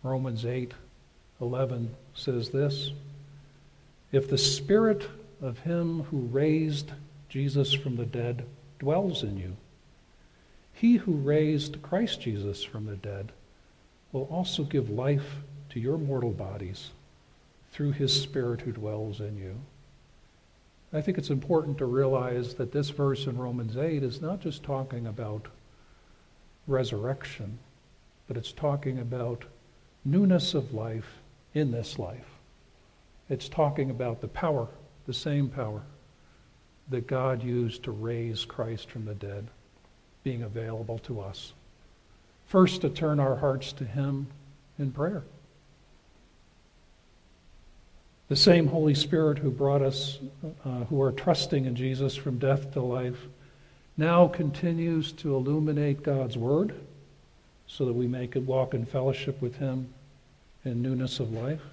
Romans 0.04 0.46
8 0.46 0.74
11 1.42 1.94
says 2.18 2.50
this 2.50 2.92
If 4.12 4.30
the 4.30 4.38
Spirit 4.38 5.08
of 5.42 5.60
him 5.60 6.04
who 6.04 6.18
raised 6.18 6.92
Jesus 7.30 7.74
from 7.74 7.96
the 7.96 8.06
dead 8.06 8.46
dwells 8.80 9.24
in 9.24 9.38
you. 9.38 9.56
He 10.74 10.98
who 10.98 11.14
raised 11.14 11.82
Christ 11.82 12.22
Jesus 12.22 12.64
from 12.64 12.86
the 12.86 12.96
dead 12.96 13.32
will 14.12 14.28
also 14.32 14.64
give 14.64 14.90
life 14.90 15.38
to 15.70 15.80
your 15.80 15.98
mortal 15.98 16.32
bodies 16.32 16.92
through 17.72 17.92
his 17.92 18.14
Spirit 18.14 18.62
who 18.62 18.72
dwells 18.72 19.20
in 19.20 19.38
you. 19.38 19.56
I 20.94 21.02
think 21.02 21.18
it's 21.18 21.30
important 21.30 21.78
to 21.80 21.86
realize 21.86 22.54
that 22.56 22.72
this 22.72 22.90
verse 22.90 23.26
in 23.26 23.38
Romans 23.38 23.76
8 23.76 24.04
is 24.04 24.22
not 24.22 24.40
just 24.40 24.64
talking 24.64 25.08
about 25.08 25.48
resurrection, 26.66 27.60
but 28.28 28.38
it's 28.38 28.54
talking 28.54 29.00
about 29.00 29.44
newness 30.06 30.54
of 30.54 30.74
life 30.74 31.18
in 31.58 31.72
this 31.72 31.98
life. 31.98 32.28
It's 33.30 33.50
talking 33.50 33.90
about 33.90 34.22
the 34.22 34.28
power 34.28 34.68
the 35.08 35.14
same 35.14 35.50
power 35.50 35.82
that 36.90 37.08
God 37.08 37.42
used 37.42 37.84
to 37.84 37.92
raise 37.92 38.46
Christ 38.46 38.90
from 38.90 39.06
the 39.06 39.16
dead 39.16 39.48
being 40.24 40.44
available 40.44 41.00
to 41.00 41.22
us. 41.22 41.54
First, 42.46 42.82
to 42.82 42.90
turn 42.90 43.20
our 43.20 43.38
hearts 43.38 43.72
to 43.74 43.86
Him 43.86 44.28
in 44.78 44.92
prayer. 44.92 45.24
The 48.28 48.36
same 48.36 48.68
Holy 48.68 48.94
Spirit 48.94 49.40
who 49.40 49.50
brought 49.50 49.82
us, 49.82 50.20
uh, 50.66 50.84
who 50.86 51.02
are 51.02 51.14
trusting 51.14 51.66
in 51.66 51.76
Jesus 51.76 52.16
from 52.16 52.38
death 52.38 52.74
to 52.74 52.82
life, 52.82 53.20
now 53.96 54.28
continues 54.28 55.14
to 55.14 55.34
illuminate 55.36 56.04
God's 56.04 56.38
Word 56.38 56.76
so 57.68 57.86
that 57.86 57.94
we 57.94 58.08
may 58.08 58.28
walk 58.28 58.74
in 58.74 58.86
fellowship 58.86 59.42
with 59.42 59.56
Him 59.56 59.94
in 60.68 60.82
newness 60.82 61.20
of 61.20 61.34
life, 61.34 61.64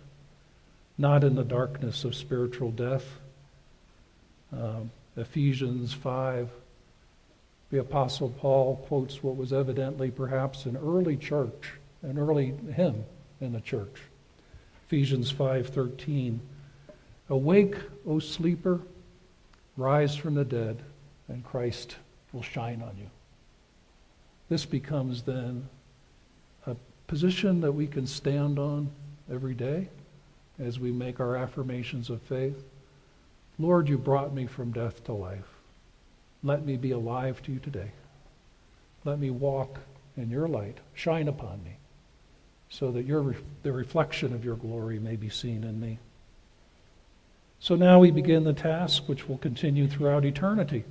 not 0.97 1.25
in 1.25 1.35
the 1.35 1.45
darkness 1.45 2.05
of 2.05 2.15
spiritual 2.15 2.71
death 2.71 3.05
um, 4.61 4.91
Ephesians 5.17 5.93
5, 5.93 6.49
the 7.71 7.81
Apostle 7.81 8.31
Paul 8.31 8.77
quotes 8.87 9.23
what 9.23 9.37
was 9.37 9.53
evidently 9.53 10.11
perhaps 10.11 10.67
an 10.67 10.77
early 10.77 11.17
church, 11.17 11.75
an 12.03 12.19
early 12.19 12.55
hymn 12.75 13.05
in 13.41 13.53
the 13.53 13.61
church. 13.61 14.03
Ephesians 14.87 15.33
5:13 15.33 16.39
Awake, 17.31 17.77
O 18.07 18.19
sleeper, 18.19 18.81
rise 19.77 20.15
from 20.15 20.35
the 20.35 20.45
dead, 20.45 20.83
and 21.29 21.43
Christ 21.43 21.97
will 22.33 22.43
shine 22.43 22.83
on 22.83 22.97
you. 22.99 23.09
This 24.51 24.67
becomes 24.67 25.23
then 25.23 25.69
position 27.07 27.61
that 27.61 27.73
we 27.73 27.87
can 27.87 28.07
stand 28.07 28.59
on 28.59 28.91
every 29.31 29.55
day 29.55 29.89
as 30.59 30.79
we 30.79 30.93
make 30.93 31.21
our 31.21 31.37
affirmations 31.37 32.11
of 32.11 32.23
faith. 32.23 32.65
Lord, 33.59 33.89
you 33.89 33.99
brought 33.99 34.35
me 34.35 34.47
from 34.47 34.73
death 34.73 35.05
to 35.05 35.13
life. 35.13 35.49
Let 36.43 36.65
me 36.65 36.77
be 36.77 36.91
alive 36.91 37.43
to 37.43 37.53
you 37.53 37.59
today. 37.59 37.91
Let 39.05 39.19
me 39.19 39.31
walk 39.31 39.81
in 40.17 40.31
your 40.31 40.49
light. 40.49 40.79
Shine 40.95 41.29
upon 41.29 41.63
me 41.65 41.77
so 42.69 42.91
that 42.91 43.07
your, 43.07 43.37
the 43.63 43.73
reflection 43.73 44.33
of 44.33 44.45
your 44.45 44.57
glory 44.57 44.99
may 44.99 45.17
be 45.17 45.29
seen 45.29 45.63
in 45.63 45.81
me. 45.81 45.99
So 47.61 47.77
now 47.77 48.01
we 48.01 48.11
begin 48.11 48.45
the 48.45 48.53
task, 48.53 49.05
which 49.07 49.29
will 49.29 49.39
continue 49.39 49.89
throughout 49.89 50.25
eternity, 50.25 50.85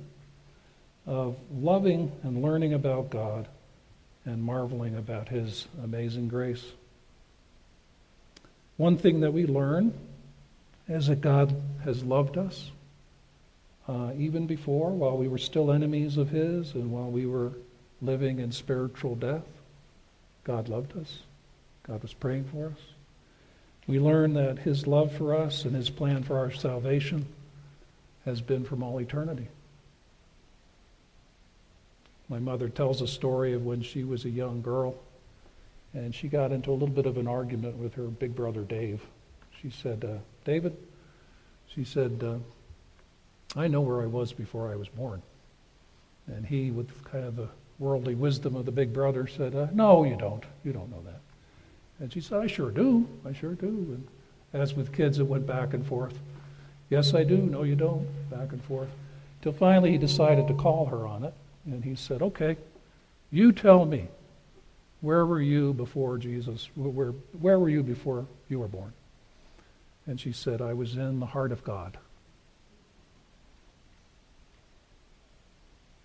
of 1.06 1.36
loving 1.54 2.10
and 2.22 2.42
learning 2.42 2.72
about 2.72 3.10
God 3.10 3.46
and 4.24 4.42
marveling 4.42 4.96
about 4.96 5.28
his 5.28 5.66
amazing 5.82 6.28
grace. 6.28 6.64
One 8.76 8.96
thing 8.96 9.20
that 9.20 9.32
we 9.32 9.46
learn 9.46 9.92
is 10.88 11.06
that 11.06 11.20
God 11.20 11.54
has 11.84 12.02
loved 12.02 12.36
us 12.36 12.70
uh, 13.88 14.12
even 14.16 14.46
before, 14.46 14.90
while 14.90 15.16
we 15.16 15.28
were 15.28 15.38
still 15.38 15.70
enemies 15.70 16.16
of 16.16 16.30
His 16.30 16.74
and 16.74 16.90
while 16.90 17.10
we 17.10 17.26
were 17.26 17.52
living 18.00 18.38
in 18.38 18.50
spiritual 18.50 19.14
death. 19.14 19.44
God 20.44 20.68
loved 20.68 20.96
us. 20.96 21.20
God 21.86 22.02
was 22.02 22.14
praying 22.14 22.44
for 22.44 22.66
us. 22.66 22.80
We 23.86 24.00
learn 24.00 24.32
that 24.34 24.58
his 24.58 24.86
love 24.86 25.12
for 25.12 25.34
us 25.34 25.66
and 25.66 25.76
his 25.76 25.90
plan 25.90 26.22
for 26.22 26.38
our 26.38 26.50
salvation 26.50 27.26
has 28.24 28.40
been 28.40 28.64
from 28.64 28.82
all 28.82 28.98
eternity. 28.98 29.48
My 32.28 32.38
mother 32.38 32.68
tells 32.68 33.02
a 33.02 33.06
story 33.06 33.52
of 33.52 33.64
when 33.64 33.82
she 33.82 34.04
was 34.04 34.24
a 34.24 34.30
young 34.30 34.62
girl 34.62 34.96
and 35.94 36.14
she 36.14 36.28
got 36.28 36.52
into 36.52 36.70
a 36.70 36.72
little 36.72 36.88
bit 36.88 37.06
of 37.06 37.16
an 37.18 37.28
argument 37.28 37.76
with 37.76 37.94
her 37.94 38.04
big 38.04 38.34
brother 38.34 38.62
Dave. 38.62 39.00
She 39.62 39.70
said, 39.70 40.04
uh, 40.04 40.18
David, 40.44 40.76
she 41.68 41.84
said, 41.84 42.20
uh, 42.22 43.58
I 43.58 43.68
know 43.68 43.80
where 43.80 44.02
I 44.02 44.06
was 44.06 44.32
before 44.32 44.70
I 44.70 44.76
was 44.76 44.88
born. 44.88 45.22
And 46.26 46.44
he, 46.44 46.70
with 46.70 47.04
kind 47.04 47.24
of 47.24 47.36
the 47.36 47.48
worldly 47.78 48.14
wisdom 48.14 48.56
of 48.56 48.64
the 48.64 48.72
big 48.72 48.92
brother, 48.92 49.26
said, 49.26 49.54
uh, 49.54 49.68
No, 49.72 50.04
you 50.04 50.16
don't. 50.16 50.42
You 50.64 50.72
don't 50.72 50.90
know 50.90 51.02
that. 51.04 51.20
And 52.00 52.12
she 52.12 52.20
said, 52.20 52.40
I 52.40 52.46
sure 52.46 52.70
do. 52.70 53.06
I 53.24 53.32
sure 53.32 53.54
do. 53.54 53.66
And 53.68 54.08
as 54.52 54.74
with 54.74 54.92
kids, 54.92 55.18
it 55.18 55.26
went 55.26 55.46
back 55.46 55.74
and 55.74 55.86
forth. 55.86 56.18
Yes, 56.90 57.14
I 57.14 57.22
do. 57.24 57.36
No, 57.36 57.62
you 57.62 57.76
don't. 57.76 58.06
Back 58.30 58.52
and 58.52 58.62
forth. 58.64 58.88
Till 59.42 59.52
finally 59.52 59.92
he 59.92 59.98
decided 59.98 60.48
to 60.48 60.54
call 60.54 60.86
her 60.86 61.06
on 61.06 61.24
it. 61.24 61.34
And 61.66 61.84
he 61.84 61.94
said, 61.94 62.22
Okay, 62.22 62.56
you 63.30 63.52
tell 63.52 63.84
me, 63.84 64.08
where 65.00 65.26
were 65.26 65.40
you 65.40 65.72
before 65.72 66.18
Jesus? 66.18 66.68
Where, 66.74 67.10
where 67.40 67.58
were 67.58 67.68
you 67.68 67.82
before 67.82 68.26
you 68.48 68.58
were 68.58 68.68
born? 68.68 68.92
And 70.06 70.20
she 70.20 70.32
said, 70.32 70.60
I 70.60 70.74
was 70.74 70.96
in 70.96 71.20
the 71.20 71.26
heart 71.26 71.52
of 71.52 71.64
God. 71.64 71.98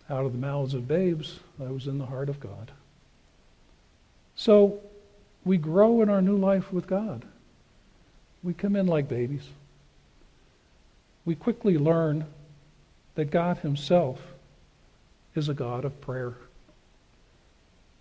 Out 0.10 0.26
of 0.26 0.32
the 0.32 0.38
mouths 0.38 0.74
of 0.74 0.88
babes, 0.88 1.40
I 1.64 1.70
was 1.70 1.86
in 1.86 1.98
the 1.98 2.06
heart 2.06 2.30
of 2.30 2.40
God. 2.40 2.72
So 4.36 4.80
we 5.46 5.58
grow 5.58 6.02
in 6.02 6.10
our 6.10 6.22
new 6.22 6.38
life 6.38 6.74
with 6.74 6.88
God. 6.88 7.26
We 8.42 8.54
come 8.54 8.76
in 8.76 8.88
like 8.88 9.08
babies. 9.08 9.44
We 11.26 11.36
quickly 11.36 11.78
learn 11.78 12.26
that 13.16 13.32
God 13.32 13.60
Himself 13.60 14.20
is 15.36 15.50
a 15.50 15.54
God 15.54 15.86
of 15.86 16.00
prayer. 16.02 16.34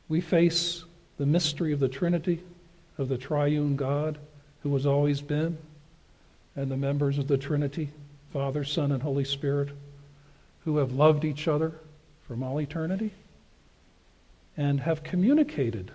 We 0.08 0.20
face 0.20 0.84
the 1.18 1.26
mystery 1.26 1.72
of 1.72 1.80
the 1.80 1.88
Trinity, 1.88 2.42
of 2.96 3.08
the 3.08 3.18
triune 3.18 3.76
God 3.76 4.18
who 4.62 4.72
has 4.74 4.86
always 4.86 5.20
been, 5.20 5.58
and 6.56 6.70
the 6.70 6.76
members 6.76 7.18
of 7.18 7.28
the 7.28 7.38
Trinity, 7.38 7.90
Father, 8.32 8.64
Son, 8.64 8.92
and 8.92 9.02
Holy 9.02 9.24
Spirit, 9.24 9.68
who 10.64 10.78
have 10.78 10.92
loved 10.92 11.24
each 11.24 11.46
other 11.46 11.72
from 12.26 12.42
all 12.42 12.60
eternity 12.60 13.12
and 14.56 14.80
have 14.80 15.04
communicated 15.04 15.92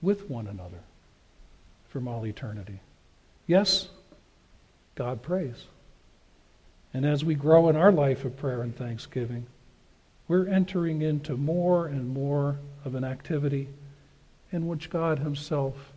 with 0.00 0.28
one 0.28 0.48
another 0.48 0.80
from 1.88 2.08
all 2.08 2.26
eternity. 2.26 2.80
Yes, 3.46 3.88
God 4.94 5.22
prays. 5.22 5.66
And 6.92 7.06
as 7.06 7.24
we 7.24 7.34
grow 7.34 7.68
in 7.68 7.76
our 7.76 7.92
life 7.92 8.24
of 8.24 8.36
prayer 8.36 8.62
and 8.62 8.76
thanksgiving, 8.76 9.46
we're 10.32 10.48
entering 10.48 11.02
into 11.02 11.36
more 11.36 11.88
and 11.88 12.08
more 12.08 12.56
of 12.86 12.94
an 12.94 13.04
activity 13.04 13.68
in 14.50 14.66
which 14.66 14.88
God 14.88 15.18
Himself 15.18 15.92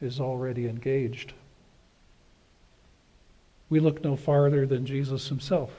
is 0.00 0.18
already 0.18 0.66
engaged. 0.66 1.34
We 3.68 3.78
look 3.78 4.02
no 4.02 4.16
farther 4.16 4.64
than 4.64 4.86
Jesus 4.86 5.28
Himself, 5.28 5.70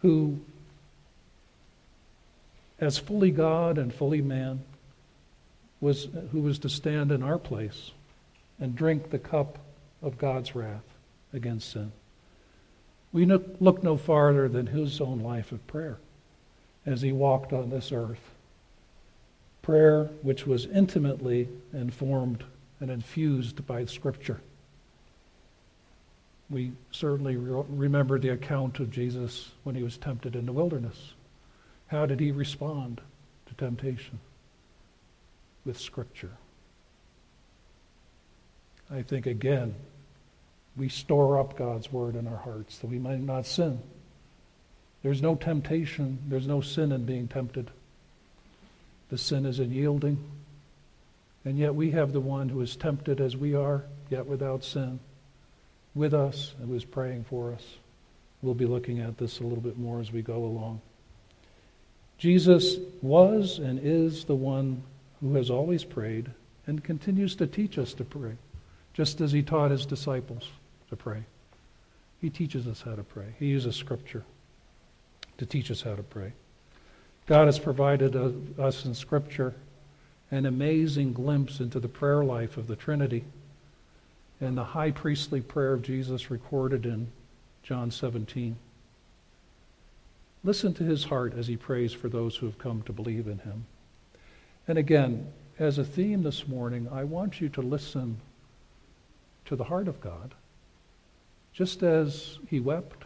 who 0.00 0.38
as 2.80 2.96
fully 2.96 3.30
God 3.30 3.76
and 3.76 3.92
fully 3.92 4.22
man, 4.22 4.62
was, 5.82 6.08
who 6.32 6.40
was 6.40 6.58
to 6.60 6.70
stand 6.70 7.12
in 7.12 7.22
our 7.22 7.38
place 7.38 7.90
and 8.58 8.74
drink 8.74 9.10
the 9.10 9.18
cup 9.18 9.58
of 10.00 10.16
God's 10.16 10.54
wrath 10.54 10.94
against 11.34 11.72
sin. 11.72 11.92
We 13.12 13.26
look 13.26 13.82
no 13.82 13.98
farther 13.98 14.48
than 14.48 14.68
his 14.68 14.98
own 15.02 15.20
life 15.20 15.52
of 15.52 15.66
prayer 15.66 15.98
as 16.86 17.02
he 17.02 17.12
walked 17.12 17.52
on 17.52 17.68
this 17.68 17.92
earth. 17.92 18.20
Prayer 19.60 20.04
which 20.22 20.46
was 20.46 20.66
intimately 20.66 21.48
informed 21.72 22.44
and 22.80 22.90
infused 22.90 23.66
by 23.66 23.84
Scripture. 23.84 24.40
We 26.48 26.72
certainly 26.92 27.36
re- 27.36 27.64
remember 27.68 28.18
the 28.18 28.28
account 28.28 28.78
of 28.78 28.92
Jesus 28.92 29.50
when 29.64 29.74
he 29.74 29.82
was 29.82 29.98
tempted 29.98 30.36
in 30.36 30.46
the 30.46 30.52
wilderness. 30.52 31.14
How 31.88 32.06
did 32.06 32.20
he 32.20 32.30
respond 32.30 33.00
to 33.46 33.54
temptation? 33.54 34.20
With 35.64 35.80
Scripture. 35.80 36.30
I 38.88 39.02
think, 39.02 39.26
again, 39.26 39.74
we 40.76 40.88
store 40.88 41.40
up 41.40 41.56
God's 41.56 41.90
Word 41.90 42.14
in 42.14 42.28
our 42.28 42.36
hearts 42.36 42.78
that 42.78 42.86
we 42.86 43.00
might 43.00 43.20
not 43.20 43.46
sin. 43.46 43.80
There's 45.02 45.22
no 45.22 45.34
temptation, 45.34 46.18
there's 46.28 46.46
no 46.46 46.60
sin 46.60 46.92
in 46.92 47.04
being 47.04 47.28
tempted. 47.28 47.70
The 49.10 49.18
sin 49.18 49.46
is 49.46 49.60
in 49.60 49.70
yielding. 49.70 50.18
And 51.44 51.58
yet 51.58 51.74
we 51.74 51.92
have 51.92 52.12
the 52.12 52.20
one 52.20 52.48
who 52.48 52.60
is 52.60 52.74
tempted 52.74 53.20
as 53.20 53.36
we 53.36 53.54
are, 53.54 53.84
yet 54.10 54.26
without 54.26 54.64
sin, 54.64 54.98
with 55.94 56.12
us 56.12 56.54
and 56.58 56.68
who 56.68 56.74
is 56.74 56.84
praying 56.84 57.24
for 57.24 57.52
us. 57.52 57.62
We'll 58.42 58.54
be 58.54 58.66
looking 58.66 59.00
at 59.00 59.16
this 59.16 59.38
a 59.38 59.44
little 59.44 59.62
bit 59.62 59.78
more 59.78 60.00
as 60.00 60.12
we 60.12 60.22
go 60.22 60.44
along. 60.44 60.80
Jesus 62.18 62.76
was 63.00 63.58
and 63.58 63.78
is 63.82 64.24
the 64.24 64.34
one 64.34 64.82
who 65.20 65.34
has 65.34 65.50
always 65.50 65.84
prayed 65.84 66.30
and 66.66 66.82
continues 66.82 67.36
to 67.36 67.46
teach 67.46 67.78
us 67.78 67.94
to 67.94 68.04
pray, 68.04 68.36
just 68.92 69.20
as 69.20 69.30
he 69.30 69.42
taught 69.42 69.70
his 69.70 69.86
disciples 69.86 70.48
to 70.90 70.96
pray. 70.96 71.22
He 72.20 72.30
teaches 72.30 72.66
us 72.66 72.82
how 72.82 72.96
to 72.96 73.04
pray. 73.04 73.34
He 73.38 73.46
uses 73.46 73.76
Scripture 73.76 74.24
to 75.38 75.46
teach 75.46 75.70
us 75.70 75.82
how 75.82 75.94
to 75.94 76.02
pray. 76.02 76.32
God 77.26 77.46
has 77.46 77.58
provided 77.58 78.16
us 78.58 78.84
in 78.84 78.94
Scripture 78.94 79.54
an 80.30 80.46
amazing 80.46 81.12
glimpse 81.12 81.60
into 81.60 81.80
the 81.80 81.88
prayer 81.88 82.24
life 82.24 82.56
of 82.56 82.66
the 82.66 82.76
Trinity 82.76 83.24
and 84.40 84.56
the 84.56 84.64
high 84.64 84.90
priestly 84.90 85.40
prayer 85.40 85.72
of 85.72 85.82
Jesus 85.82 86.30
recorded 86.30 86.84
in 86.84 87.08
John 87.62 87.90
17. 87.90 88.56
Listen 90.44 90.74
to 90.74 90.84
his 90.84 91.04
heart 91.04 91.34
as 91.36 91.46
he 91.48 91.56
prays 91.56 91.92
for 91.92 92.08
those 92.08 92.36
who 92.36 92.46
have 92.46 92.58
come 92.58 92.82
to 92.82 92.92
believe 92.92 93.26
in 93.26 93.38
him. 93.38 93.66
And 94.68 94.78
again, 94.78 95.26
as 95.58 95.78
a 95.78 95.84
theme 95.84 96.22
this 96.22 96.46
morning, 96.46 96.88
I 96.92 97.04
want 97.04 97.40
you 97.40 97.48
to 97.50 97.62
listen 97.62 98.18
to 99.46 99.56
the 99.56 99.64
heart 99.64 99.88
of 99.88 100.00
God. 100.00 100.34
Just 101.52 101.82
as 101.82 102.38
he 102.48 102.60
wept 102.60 103.05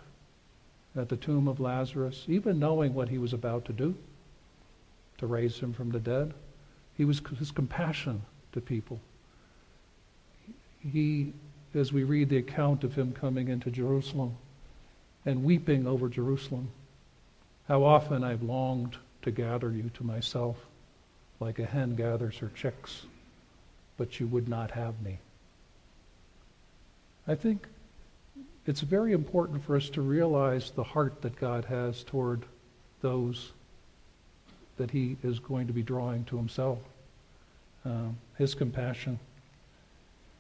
at 0.97 1.09
the 1.09 1.17
tomb 1.17 1.49
of 1.49 1.61
Lazarus, 1.61 2.25
even 2.29 2.59
knowing 2.59 2.95
what 2.95 3.09
he 3.09 3.19
was 3.19 3.33
about 3.33 3.65
to 3.67 3.73
do 3.73 3.95
to 5.19 5.27
raise 5.27 5.59
him 5.59 5.73
from 5.73 5.91
the 5.91 6.01
dead, 6.01 6.35
he 6.97 7.05
was 7.05 7.21
his 7.39 7.51
compassion 7.51 8.23
to 8.53 8.61
people. 8.61 9.01
He, 10.81 11.33
as 11.75 11.93
we 11.93 12.05
read 12.05 12.29
the 12.29 12.39
account 12.39 12.85
of 12.85 12.95
him 12.95 13.13
coming 13.13 13.49
into 13.49 13.71
Jerusalem 13.71 14.37
and 15.25 15.45
weeping 15.45 15.87
over 15.87 16.09
Jerusalem, 16.09 16.71
how 17.69 17.85
often 17.85 18.25
I've 18.25 18.43
longed 18.43 18.97
to 19.23 19.31
gather 19.31 19.71
you 19.71 19.91
to 19.95 20.05
myself 20.05 20.57
like 21.39 21.59
a 21.59 21.65
hen 21.65 21.95
gathers 21.95 22.39
her 22.39 22.51
chicks, 22.55 23.03
but 23.97 24.19
you 24.19 24.27
would 24.27 24.49
not 24.49 24.71
have 24.73 25.01
me. 25.03 25.19
I 27.29 27.35
think 27.35 27.67
it's 28.67 28.81
very 28.81 29.13
important 29.13 29.65
for 29.65 29.77
us 29.77 29.89
to 29.91 30.03
realize 30.03 30.71
the 30.71 30.85
heart 30.85 31.23
that 31.23 31.37
God 31.37 31.65
has 31.65 32.05
toward 32.05 32.45
those 33.01 33.53
that 34.77 34.91
he 34.91 35.17
is 35.23 35.39
going 35.39 35.67
to 35.67 35.73
be 35.73 35.83
drawing 35.83 36.25
to 36.25 36.37
himself, 36.37 36.79
um, 37.85 38.17
his 38.39 38.55
compassion. 38.55 39.19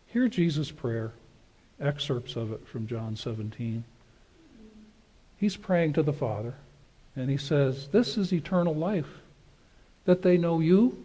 Hear 0.06 0.28
Jesus' 0.28 0.70
prayer, 0.70 1.12
excerpts 1.80 2.37
of 2.37 2.52
it 2.52 2.66
from 2.66 2.87
John 2.87 3.16
17. 3.16 3.85
He's 5.38 5.56
praying 5.56 5.94
to 5.94 6.02
the 6.02 6.12
Father. 6.12 6.54
And 7.16 7.28
he 7.28 7.37
says, 7.37 7.88
This 7.88 8.16
is 8.16 8.33
eternal 8.33 8.74
life, 8.74 9.20
that 10.04 10.22
they 10.22 10.37
know 10.37 10.61
you, 10.61 11.04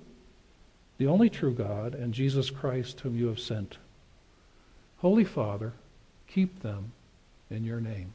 the 0.97 1.08
only 1.08 1.30
true 1.30 1.54
God, 1.54 1.93
and 1.93 2.13
Jesus 2.13 2.49
Christ, 2.49 2.99
whom 3.01 3.17
you 3.17 3.28
have 3.28 3.39
sent. 3.39 3.78
Holy 4.99 5.23
Father, 5.23 5.73
keep 6.28 6.62
them 6.62 6.91
in 7.49 7.63
your 7.63 7.79
name. 7.79 8.13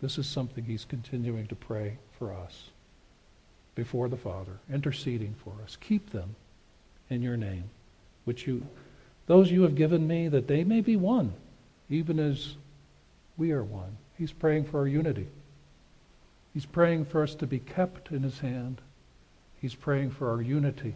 This 0.00 0.18
is 0.18 0.26
something 0.26 0.64
he's 0.64 0.84
continuing 0.84 1.46
to 1.46 1.54
pray 1.54 1.98
for 2.18 2.32
us 2.32 2.70
before 3.74 4.08
the 4.08 4.16
Father, 4.16 4.58
interceding 4.72 5.34
for 5.42 5.52
us. 5.64 5.76
Keep 5.80 6.10
them 6.10 6.36
in 7.10 7.22
your 7.22 7.36
name, 7.36 7.64
which 8.24 8.46
you, 8.46 8.66
those 9.26 9.50
you 9.50 9.62
have 9.62 9.74
given 9.74 10.06
me, 10.06 10.28
that 10.28 10.46
they 10.46 10.64
may 10.64 10.80
be 10.80 10.96
one, 10.96 11.32
even 11.90 12.18
as 12.18 12.54
we 13.36 13.52
are 13.52 13.64
one. 13.64 13.96
He's 14.18 14.32
praying 14.32 14.64
for 14.64 14.80
our 14.80 14.88
unity. 14.88 15.26
He's 16.52 16.66
praying 16.66 17.06
for 17.06 17.22
us 17.22 17.34
to 17.36 17.46
be 17.46 17.58
kept 17.58 18.12
in 18.12 18.22
his 18.22 18.38
hand. 18.38 18.80
He's 19.60 19.74
praying 19.74 20.12
for 20.12 20.30
our 20.30 20.40
unity. 20.40 20.94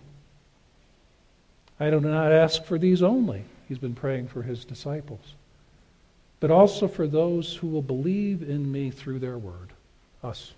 I 1.81 1.91
do 1.91 2.01
not 2.01 2.33
ask 2.33 2.65
for 2.65 2.79
these 2.79 3.03
only. 3.03 3.45
He's 3.69 3.79
been 3.79 3.95
praying 3.95 4.29
for 4.29 4.43
his 4.43 4.65
disciples, 4.65 5.35
but 6.41 6.51
also 6.51 6.87
for 6.87 7.07
those 7.07 7.57
who 7.57 7.67
will 7.67 7.83
believe 7.83 8.43
in 8.43 8.71
me 8.71 8.91
through 8.91 9.19
their 9.19 9.39
word, 9.39 9.73
us. 10.23 10.53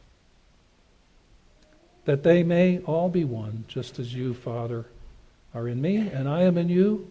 That 2.04 2.22
they 2.22 2.42
may 2.42 2.78
all 2.80 3.08
be 3.08 3.24
one, 3.24 3.64
just 3.68 3.98
as 3.98 4.14
you, 4.14 4.34
Father, 4.34 4.86
are 5.54 5.68
in 5.68 5.80
me, 5.80 5.96
and 5.96 6.28
I 6.28 6.42
am 6.42 6.58
in 6.58 6.68
you, 6.68 7.10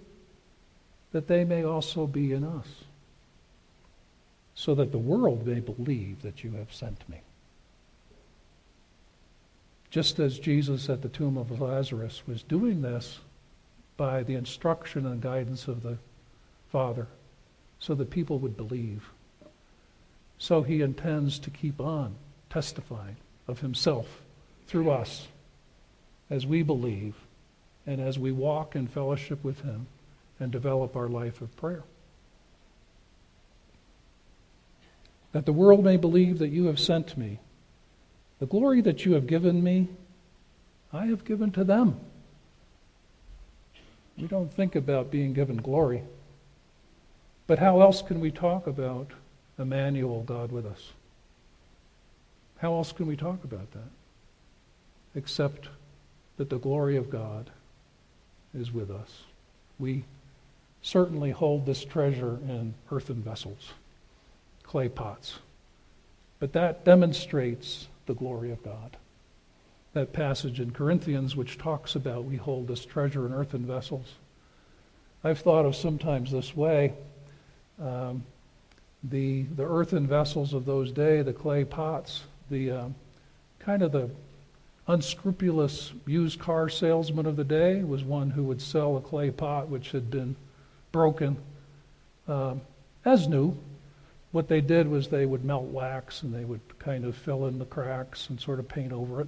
that 1.12 1.28
they 1.28 1.44
may 1.44 1.64
also 1.64 2.06
be 2.06 2.34
in 2.34 2.44
us, 2.44 2.68
so 4.54 4.76
that 4.76 4.92
the 4.92 4.98
world 4.98 5.48
may 5.48 5.60
believe 5.60 6.22
that 6.22 6.44
you 6.44 6.52
have 6.52 6.74
sent 6.74 7.08
me. 7.10 7.22
Just 9.90 10.20
as 10.20 10.38
Jesus 10.38 10.88
at 10.90 11.02
the 11.02 11.10
tomb 11.10 11.38
of 11.38 11.60
Lazarus 11.60 12.22
was 12.28 12.44
doing 12.44 12.82
this 12.82 13.20
by 13.98 14.22
the 14.22 14.36
instruction 14.36 15.08
and 15.08 15.22
guidance 15.22 15.68
of 15.68 15.82
the 15.82 15.98
Father, 16.72 17.08
so 17.80 17.96
that 17.96 18.10
people 18.10 18.40
would 18.40 18.58
believe. 18.58 19.10
So 20.38 20.62
he 20.62 20.82
intends 20.82 21.40
to 21.40 21.50
keep 21.50 21.80
on 21.80 22.16
testifying 22.50 23.18
of 23.48 23.60
himself 23.60 24.22
through 24.68 24.92
us 24.92 25.28
as 26.30 26.46
we 26.46 26.62
believe 26.62 27.16
and 27.86 28.00
as 28.00 28.20
we 28.20 28.32
walk 28.32 28.76
in 28.76 28.88
fellowship 28.88 29.44
with 29.44 29.62
him 29.62 29.88
and 30.40 30.52
develop 30.52 30.96
our 30.96 31.08
life 31.08 31.42
of 31.42 31.56
prayer. 31.58 31.84
That 35.32 35.46
the 35.46 35.54
world 35.54 35.84
may 35.84 35.98
believe 35.98 36.40
that 36.40 36.50
you 36.50 36.66
have 36.66 36.80
sent 36.80 37.18
me 37.18 37.40
the 38.40 38.46
glory 38.46 38.82
that 38.82 39.06
you 39.06 39.14
have 39.14 39.28
given 39.28 39.62
me, 39.62 39.90
I 40.94 41.08
have 41.08 41.26
given 41.26 41.52
to 41.52 41.64
them. 41.64 42.00
We 44.18 44.28
don't 44.28 44.52
think 44.52 44.76
about 44.76 45.12
being 45.12 45.34
given 45.34 45.58
glory. 45.58 46.04
But 47.50 47.58
how 47.58 47.82
else 47.82 48.04
can 48.04 48.20
we 48.20 48.30
talk 48.30 48.68
about 48.68 49.10
Emmanuel, 49.58 50.22
God 50.22 50.52
with 50.52 50.68
us? 50.68 50.92
How 52.60 52.74
else 52.76 52.92
can 52.92 53.08
we 53.08 53.16
talk 53.16 53.44
about 53.44 53.72
that? 53.72 53.90
Except 55.16 55.68
that 56.38 56.52
the 56.52 56.60
glory 56.60 56.96
of 56.96 57.10
God 57.10 57.50
is 58.54 58.72
with 58.72 58.92
us. 58.92 59.24
We 59.80 60.04
certainly 60.84 61.32
hold 61.32 61.66
this 61.66 61.84
treasure 61.84 62.38
in 62.48 62.76
earthen 62.92 63.24
vessels, 63.24 63.74
clay 64.62 64.88
pots. 64.88 65.40
But 66.38 66.54
that 66.54 66.86
demonstrates 66.86 67.88
the 68.06 68.14
glory 68.14 68.52
of 68.52 68.62
God. 68.62 68.96
That 69.94 70.14
passage 70.14 70.60
in 70.60 70.70
Corinthians, 70.70 71.36
which 71.36 71.58
talks 71.58 71.96
about 71.96 72.26
we 72.26 72.36
hold 72.36 72.68
this 72.68 72.86
treasure 72.86 73.26
in 73.26 73.34
earthen 73.34 73.66
vessels. 73.66 74.14
I've 75.24 75.40
thought 75.40 75.66
of 75.66 75.76
sometimes 75.76 76.30
this 76.30 76.56
way. 76.56 76.94
Um, 77.82 78.24
the, 79.04 79.44
the 79.56 79.64
earthen 79.64 80.08
vessels 80.08 80.54
of 80.54 80.66
those 80.66 80.92
days, 80.92 81.26
the 81.26 81.34
clay 81.34 81.64
pots, 81.64 82.24
the 82.50 82.72
uh, 82.72 82.88
kind 83.60 83.82
of 83.82 83.92
the 83.92 84.10
unscrupulous 84.88 85.94
used 86.06 86.40
car 86.40 86.68
salesman 86.68 87.26
of 87.26 87.36
the 87.36 87.44
day 87.44 87.84
was 87.84 88.04
one 88.04 88.32
who 88.32 88.44
would 88.44 88.62
sell 88.62 88.98
a 88.98 89.02
clay 89.02 89.30
pot 89.32 89.70
which 89.70 89.92
had 89.92 90.10
been 90.10 90.36
broken 90.92 91.38
um, 92.28 92.60
as 93.06 93.28
new 93.28 93.56
what 94.32 94.48
they 94.48 94.62
did 94.62 94.88
was 94.88 95.08
they 95.08 95.26
would 95.26 95.44
melt 95.44 95.66
wax 95.66 96.22
and 96.22 96.34
they 96.34 96.46
would 96.46 96.62
kind 96.78 97.04
of 97.06 97.16
fill 97.16 97.48
in 97.48 97.58
the 97.58 97.66
cracks 97.66 98.30
and 98.30 98.40
sort 98.40 98.60
of 98.60 98.68
paint 98.68 98.94
over 98.94 99.22
it. 99.22 99.28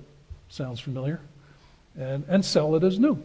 Sounds 0.49 0.79
familiar? 0.79 1.19
And, 1.97 2.23
and 2.27 2.45
sell 2.45 2.75
it 2.75 2.83
as 2.83 2.99
new. 2.99 3.21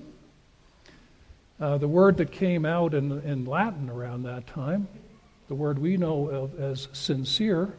Uh, 1.60 1.78
the 1.78 1.88
word 1.88 2.16
that 2.16 2.32
came 2.32 2.64
out 2.64 2.94
in, 2.94 3.12
in 3.22 3.44
Latin 3.44 3.90
around 3.90 4.22
that 4.22 4.46
time, 4.46 4.88
the 5.48 5.54
word 5.54 5.78
we 5.78 5.96
know 5.96 6.28
of 6.28 6.58
as 6.60 6.88
sincere, 6.92 7.74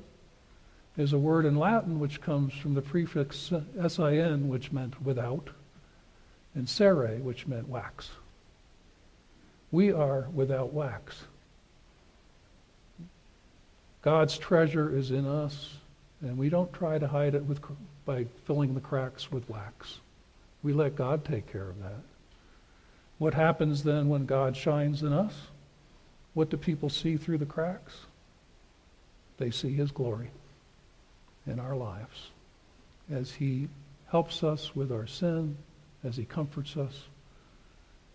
is 0.97 1.13
a 1.13 1.17
word 1.17 1.45
in 1.45 1.55
Latin 1.55 1.99
which 1.99 2.21
comes 2.21 2.53
from 2.53 2.73
the 2.73 2.81
prefix 2.81 3.51
sin, 3.87 4.49
which 4.49 4.71
meant 4.71 5.01
without, 5.03 5.49
and 6.55 6.67
cere, 6.67 7.17
which 7.17 7.45
meant 7.45 7.69
wax. 7.69 8.09
We 9.71 9.91
are 9.91 10.27
without 10.33 10.73
wax. 10.73 11.23
God's 14.01 14.37
treasure 14.37 14.95
is 14.95 15.11
in 15.11 15.27
us, 15.27 15.75
and 16.21 16.37
we 16.37 16.49
don't 16.49 16.71
try 16.73 16.97
to 16.97 17.07
hide 17.07 17.35
it 17.35 17.43
with, 17.43 17.59
by 18.05 18.25
filling 18.45 18.73
the 18.73 18.79
cracks 18.79 19.31
with 19.31 19.47
wax. 19.49 19.99
We 20.63 20.73
let 20.73 20.95
God 20.95 21.25
take 21.25 21.51
care 21.51 21.69
of 21.69 21.79
that. 21.83 22.01
What 23.17 23.33
happens 23.33 23.83
then 23.83 24.09
when 24.09 24.25
God 24.25 24.55
shines 24.55 25.03
in 25.03 25.13
us? 25.13 25.33
What 26.37 26.51
do 26.51 26.57
people 26.57 26.91
see 26.91 27.17
through 27.17 27.39
the 27.39 27.47
cracks? 27.47 27.95
They 29.39 29.49
see 29.49 29.73
His 29.73 29.89
glory 29.89 30.29
in 31.47 31.59
our 31.59 31.75
lives 31.75 32.29
as 33.11 33.31
He 33.31 33.69
helps 34.11 34.43
us 34.43 34.75
with 34.75 34.91
our 34.91 35.07
sin, 35.07 35.57
as 36.03 36.15
He 36.15 36.25
comforts 36.25 36.77
us, 36.77 36.93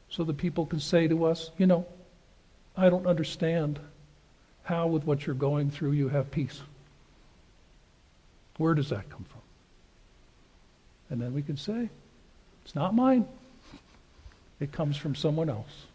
so 0.08 0.22
that 0.22 0.36
people 0.36 0.66
can 0.66 0.78
say 0.78 1.08
to 1.08 1.24
us, 1.24 1.50
you 1.58 1.66
know, 1.66 1.84
I 2.76 2.90
don't 2.90 3.08
understand 3.08 3.80
how, 4.62 4.86
with 4.86 5.02
what 5.02 5.26
you're 5.26 5.34
going 5.34 5.72
through, 5.72 5.90
you 5.90 6.08
have 6.08 6.30
peace? 6.30 6.60
Where 8.56 8.74
does 8.74 8.90
that 8.90 9.10
come 9.10 9.24
from? 9.24 9.42
And 11.10 11.20
then 11.20 11.34
we 11.34 11.42
can 11.42 11.56
say, 11.56 11.88
it's 12.64 12.76
not 12.76 12.94
mine. 12.94 13.26
It 14.60 14.70
comes 14.70 14.96
from 14.96 15.16
someone 15.16 15.50
else. 15.50 15.86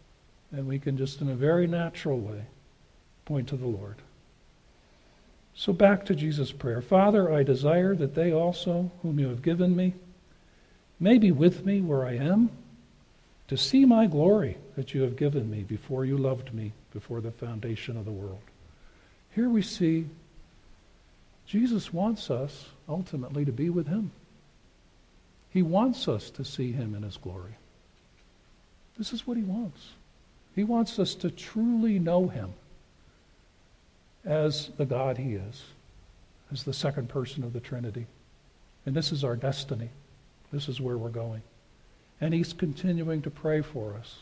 And 0.50 0.66
we 0.66 0.78
can 0.78 0.96
just, 0.96 1.20
in 1.20 1.28
a 1.28 1.34
very 1.34 1.66
natural 1.66 2.18
way, 2.18 2.44
point 3.24 3.48
to 3.48 3.56
the 3.56 3.66
Lord. 3.66 3.96
So 5.54 5.72
back 5.72 6.06
to 6.06 6.14
Jesus' 6.14 6.52
prayer 6.52 6.80
Father, 6.80 7.32
I 7.32 7.42
desire 7.42 7.94
that 7.96 8.14
they 8.14 8.32
also, 8.32 8.90
whom 9.02 9.18
you 9.18 9.28
have 9.28 9.42
given 9.42 9.76
me, 9.76 9.94
may 11.00 11.18
be 11.18 11.32
with 11.32 11.64
me 11.66 11.80
where 11.80 12.06
I 12.06 12.14
am, 12.14 12.50
to 13.48 13.56
see 13.56 13.84
my 13.84 14.06
glory 14.06 14.56
that 14.76 14.94
you 14.94 15.02
have 15.02 15.16
given 15.16 15.50
me 15.50 15.62
before 15.62 16.04
you 16.04 16.16
loved 16.16 16.54
me, 16.54 16.72
before 16.92 17.20
the 17.20 17.30
foundation 17.30 17.96
of 17.96 18.04
the 18.04 18.10
world. 18.10 18.40
Here 19.34 19.48
we 19.48 19.62
see 19.62 20.06
Jesus 21.46 21.92
wants 21.92 22.30
us 22.30 22.66
ultimately 22.88 23.44
to 23.44 23.52
be 23.52 23.70
with 23.70 23.86
him. 23.86 24.10
He 25.50 25.62
wants 25.62 26.06
us 26.08 26.30
to 26.30 26.44
see 26.44 26.72
him 26.72 26.94
in 26.94 27.02
his 27.02 27.16
glory. 27.16 27.56
This 28.98 29.12
is 29.12 29.26
what 29.26 29.36
he 29.36 29.42
wants. 29.42 29.80
He 30.58 30.64
wants 30.64 30.98
us 30.98 31.14
to 31.14 31.30
truly 31.30 32.00
know 32.00 32.26
him 32.26 32.52
as 34.24 34.70
the 34.76 34.86
God 34.86 35.16
he 35.16 35.34
is, 35.34 35.62
as 36.52 36.64
the 36.64 36.72
second 36.72 37.08
person 37.08 37.44
of 37.44 37.52
the 37.52 37.60
Trinity. 37.60 38.06
And 38.84 38.92
this 38.92 39.12
is 39.12 39.22
our 39.22 39.36
destiny. 39.36 39.90
This 40.52 40.68
is 40.68 40.80
where 40.80 40.98
we're 40.98 41.10
going. 41.10 41.42
And 42.20 42.34
he's 42.34 42.52
continuing 42.52 43.22
to 43.22 43.30
pray 43.30 43.60
for 43.60 43.94
us 43.94 44.16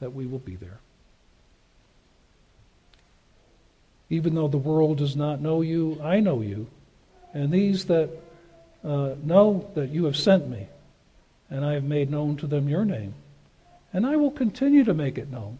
that 0.00 0.14
we 0.14 0.24
will 0.24 0.38
be 0.38 0.56
there. 0.56 0.78
Even 4.08 4.34
though 4.34 4.48
the 4.48 4.56
world 4.56 4.96
does 4.96 5.16
not 5.16 5.42
know 5.42 5.60
you, 5.60 6.00
I 6.02 6.20
know 6.20 6.40
you. 6.40 6.66
And 7.34 7.52
these 7.52 7.84
that 7.84 8.08
uh, 8.82 9.16
know 9.22 9.70
that 9.74 9.90
you 9.90 10.06
have 10.06 10.16
sent 10.16 10.48
me, 10.48 10.66
and 11.50 11.62
I 11.62 11.74
have 11.74 11.84
made 11.84 12.10
known 12.10 12.38
to 12.38 12.46
them 12.46 12.70
your 12.70 12.86
name. 12.86 13.12
And 13.92 14.06
I 14.06 14.16
will 14.16 14.30
continue 14.30 14.84
to 14.84 14.94
make 14.94 15.18
it 15.18 15.30
known. 15.30 15.58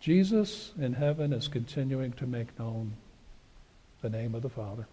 Jesus 0.00 0.72
in 0.80 0.94
heaven 0.94 1.32
is 1.32 1.48
continuing 1.48 2.12
to 2.12 2.26
make 2.26 2.58
known 2.58 2.94
the 4.00 4.08
name 4.08 4.34
of 4.34 4.42
the 4.42 4.48
Father. 4.48 4.86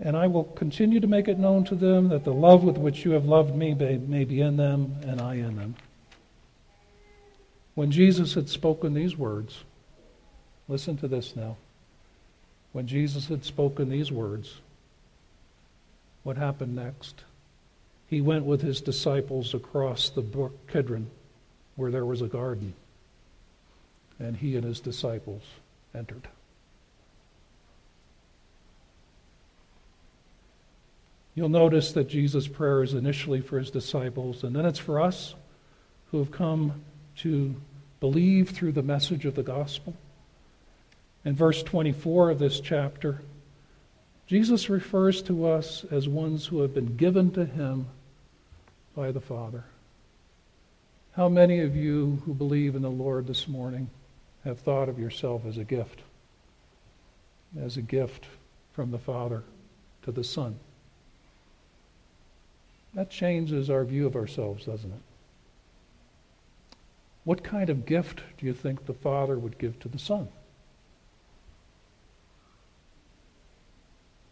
And 0.00 0.16
I 0.16 0.26
will 0.26 0.44
continue 0.44 0.98
to 0.98 1.06
make 1.06 1.28
it 1.28 1.38
known 1.38 1.64
to 1.64 1.76
them 1.76 2.08
that 2.08 2.24
the 2.24 2.32
love 2.32 2.64
with 2.64 2.76
which 2.76 3.04
you 3.04 3.12
have 3.12 3.26
loved 3.26 3.54
me 3.54 3.74
may, 3.74 4.24
be 4.24 4.40
in 4.40 4.56
them 4.56 4.96
and 5.06 5.20
I 5.20 5.34
in 5.34 5.56
them. 5.56 5.76
When 7.74 7.90
Jesus 7.90 8.34
had 8.34 8.48
spoken 8.48 8.94
these 8.94 9.16
words, 9.16 9.62
listen 10.68 10.96
to 10.98 11.08
this 11.08 11.36
now. 11.36 11.56
When 12.72 12.88
Jesus 12.88 13.28
had 13.28 13.44
spoken 13.44 13.88
these 13.88 14.10
words, 14.10 14.56
what 16.24 16.36
happened 16.36 16.74
next? 16.74 17.22
He 18.14 18.20
went 18.20 18.44
with 18.44 18.60
his 18.60 18.80
disciples 18.80 19.54
across 19.54 20.08
the 20.08 20.22
brook 20.22 20.68
Kidron, 20.68 21.10
where 21.74 21.90
there 21.90 22.06
was 22.06 22.22
a 22.22 22.28
garden, 22.28 22.74
and 24.20 24.36
he 24.36 24.54
and 24.54 24.62
his 24.62 24.78
disciples 24.78 25.42
entered. 25.92 26.28
You'll 31.34 31.48
notice 31.48 31.90
that 31.90 32.08
Jesus' 32.08 32.46
prayer 32.46 32.84
is 32.84 32.94
initially 32.94 33.40
for 33.40 33.58
his 33.58 33.72
disciples, 33.72 34.44
and 34.44 34.54
then 34.54 34.64
it's 34.64 34.78
for 34.78 35.00
us 35.00 35.34
who 36.12 36.18
have 36.18 36.30
come 36.30 36.84
to 37.16 37.56
believe 37.98 38.50
through 38.50 38.72
the 38.72 38.82
message 38.84 39.24
of 39.24 39.34
the 39.34 39.42
gospel. 39.42 39.92
In 41.24 41.34
verse 41.34 41.64
24 41.64 42.30
of 42.30 42.38
this 42.38 42.60
chapter, 42.60 43.22
Jesus 44.28 44.70
refers 44.70 45.20
to 45.22 45.48
us 45.48 45.84
as 45.90 46.08
ones 46.08 46.46
who 46.46 46.60
have 46.60 46.72
been 46.72 46.94
given 46.94 47.32
to 47.32 47.44
him 47.44 47.88
by 48.94 49.10
the 49.10 49.20
Father. 49.20 49.64
How 51.12 51.28
many 51.28 51.60
of 51.60 51.76
you 51.76 52.22
who 52.24 52.34
believe 52.34 52.74
in 52.74 52.82
the 52.82 52.90
Lord 52.90 53.26
this 53.26 53.46
morning 53.46 53.88
have 54.44 54.58
thought 54.58 54.88
of 54.88 54.98
yourself 54.98 55.42
as 55.46 55.58
a 55.58 55.64
gift? 55.64 56.00
As 57.60 57.76
a 57.76 57.82
gift 57.82 58.26
from 58.72 58.90
the 58.90 58.98
Father 58.98 59.42
to 60.02 60.12
the 60.12 60.24
Son. 60.24 60.58
That 62.94 63.10
changes 63.10 63.70
our 63.70 63.84
view 63.84 64.06
of 64.06 64.16
ourselves, 64.16 64.66
doesn't 64.66 64.90
it? 64.92 65.00
What 67.24 67.42
kind 67.42 67.70
of 67.70 67.86
gift 67.86 68.20
do 68.38 68.46
you 68.46 68.52
think 68.52 68.84
the 68.84 68.92
Father 68.92 69.38
would 69.38 69.58
give 69.58 69.78
to 69.80 69.88
the 69.88 69.98
Son? 69.98 70.28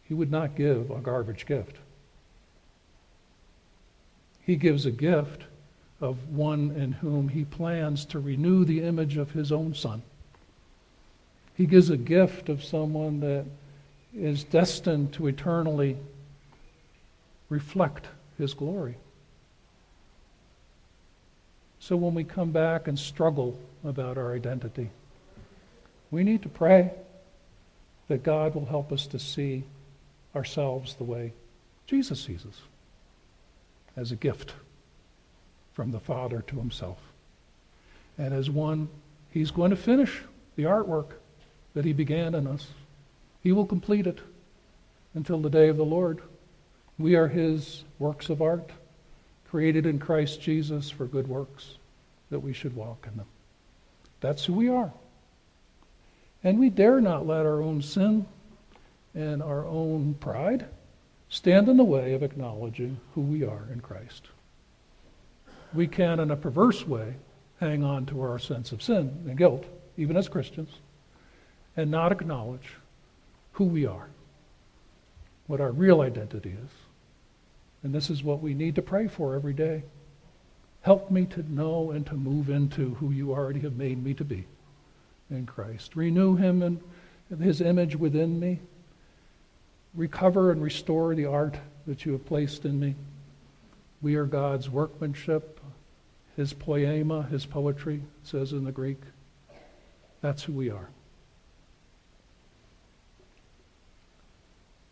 He 0.04 0.14
would 0.14 0.30
not 0.30 0.56
give 0.56 0.90
a 0.90 0.98
garbage 0.98 1.46
gift. 1.46 1.76
He 4.44 4.56
gives 4.56 4.86
a 4.86 4.90
gift 4.90 5.44
of 6.00 6.28
one 6.30 6.72
in 6.72 6.92
whom 6.92 7.28
he 7.28 7.44
plans 7.44 8.04
to 8.06 8.18
renew 8.18 8.64
the 8.64 8.82
image 8.82 9.16
of 9.16 9.30
his 9.30 9.52
own 9.52 9.74
Son. 9.74 10.02
He 11.54 11.66
gives 11.66 11.90
a 11.90 11.96
gift 11.96 12.48
of 12.48 12.64
someone 12.64 13.20
that 13.20 13.44
is 14.14 14.42
destined 14.44 15.12
to 15.14 15.28
eternally 15.28 15.96
reflect 17.48 18.08
his 18.36 18.52
glory. 18.52 18.96
So 21.78 21.96
when 21.96 22.14
we 22.14 22.24
come 22.24 22.50
back 22.50 22.88
and 22.88 22.98
struggle 22.98 23.58
about 23.84 24.18
our 24.18 24.34
identity, 24.34 24.90
we 26.10 26.24
need 26.24 26.42
to 26.42 26.48
pray 26.48 26.90
that 28.08 28.22
God 28.22 28.54
will 28.54 28.66
help 28.66 28.92
us 28.92 29.06
to 29.08 29.18
see 29.18 29.64
ourselves 30.34 30.94
the 30.94 31.04
way 31.04 31.32
Jesus 31.86 32.20
sees 32.20 32.44
us 32.46 32.60
as 33.96 34.12
a 34.12 34.16
gift 34.16 34.54
from 35.72 35.90
the 35.90 36.00
Father 36.00 36.42
to 36.42 36.56
himself. 36.56 36.98
And 38.18 38.34
as 38.34 38.50
one, 38.50 38.88
he's 39.30 39.50
going 39.50 39.70
to 39.70 39.76
finish 39.76 40.22
the 40.56 40.64
artwork 40.64 41.12
that 41.74 41.84
he 41.84 41.92
began 41.92 42.34
in 42.34 42.46
us. 42.46 42.66
He 43.42 43.52
will 43.52 43.66
complete 43.66 44.06
it 44.06 44.18
until 45.14 45.40
the 45.40 45.50
day 45.50 45.68
of 45.68 45.76
the 45.76 45.84
Lord. 45.84 46.20
We 46.98 47.14
are 47.14 47.28
his 47.28 47.84
works 47.98 48.28
of 48.28 48.42
art 48.42 48.70
created 49.48 49.86
in 49.86 49.98
Christ 49.98 50.40
Jesus 50.40 50.90
for 50.90 51.06
good 51.06 51.28
works, 51.28 51.76
that 52.30 52.40
we 52.40 52.52
should 52.52 52.74
walk 52.74 53.06
in 53.10 53.18
them. 53.18 53.26
That's 54.20 54.44
who 54.44 54.54
we 54.54 54.68
are. 54.68 54.90
And 56.44 56.58
we 56.58 56.70
dare 56.70 57.00
not 57.00 57.26
let 57.26 57.44
our 57.44 57.60
own 57.60 57.82
sin 57.82 58.26
and 59.14 59.42
our 59.42 59.66
own 59.66 60.14
pride 60.14 60.66
stand 61.32 61.66
in 61.66 61.78
the 61.78 61.82
way 61.82 62.12
of 62.12 62.22
acknowledging 62.22 63.00
who 63.14 63.22
we 63.22 63.42
are 63.42 63.66
in 63.72 63.80
Christ. 63.80 64.26
We 65.72 65.86
can, 65.86 66.20
in 66.20 66.30
a 66.30 66.36
perverse 66.36 66.86
way, 66.86 67.14
hang 67.58 67.82
on 67.82 68.04
to 68.06 68.20
our 68.20 68.38
sense 68.38 68.70
of 68.70 68.82
sin 68.82 69.24
and 69.26 69.38
guilt, 69.38 69.64
even 69.96 70.18
as 70.18 70.28
Christians, 70.28 70.68
and 71.74 71.90
not 71.90 72.12
acknowledge 72.12 72.74
who 73.52 73.64
we 73.64 73.86
are, 73.86 74.08
what 75.46 75.62
our 75.62 75.72
real 75.72 76.02
identity 76.02 76.50
is. 76.50 76.70
And 77.82 77.94
this 77.94 78.10
is 78.10 78.22
what 78.22 78.42
we 78.42 78.52
need 78.52 78.74
to 78.74 78.82
pray 78.82 79.08
for 79.08 79.34
every 79.34 79.54
day. 79.54 79.84
Help 80.82 81.10
me 81.10 81.24
to 81.26 81.50
know 81.50 81.92
and 81.92 82.04
to 82.08 82.14
move 82.14 82.50
into 82.50 82.94
who 82.96 83.10
you 83.10 83.32
already 83.32 83.60
have 83.60 83.76
made 83.76 84.04
me 84.04 84.12
to 84.14 84.24
be 84.24 84.44
in 85.30 85.46
Christ. 85.46 85.96
Renew 85.96 86.36
him 86.36 86.62
and 86.62 86.78
his 87.40 87.62
image 87.62 87.96
within 87.96 88.38
me. 88.38 88.60
Recover 89.94 90.50
and 90.50 90.62
restore 90.62 91.14
the 91.14 91.26
art 91.26 91.56
that 91.86 92.06
you 92.06 92.12
have 92.12 92.26
placed 92.26 92.64
in 92.64 92.80
me. 92.80 92.94
We 94.00 94.16
are 94.16 94.24
God's 94.24 94.70
workmanship, 94.70 95.60
his 96.36 96.52
poema, 96.52 97.22
his 97.24 97.46
poetry, 97.46 98.02
says 98.24 98.52
in 98.52 98.64
the 98.64 98.72
Greek. 98.72 99.00
That's 100.20 100.42
who 100.42 100.52
we 100.52 100.70
are. 100.70 100.88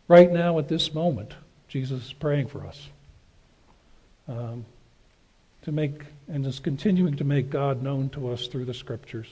Right 0.07 0.31
now, 0.31 0.59
at 0.59 0.67
this 0.67 0.93
moment, 0.93 1.33
Jesus 1.67 2.07
is 2.07 2.13
praying 2.13 2.47
for 2.47 2.67
us 2.67 2.89
um, 4.27 4.65
to 5.61 5.71
make 5.71 6.03
and 6.27 6.45
is 6.45 6.59
continuing 6.59 7.15
to 7.17 7.23
make 7.23 7.49
God 7.49 7.81
known 7.81 8.09
to 8.09 8.29
us 8.29 8.47
through 8.47 8.65
the 8.65 8.73
scriptures. 8.73 9.27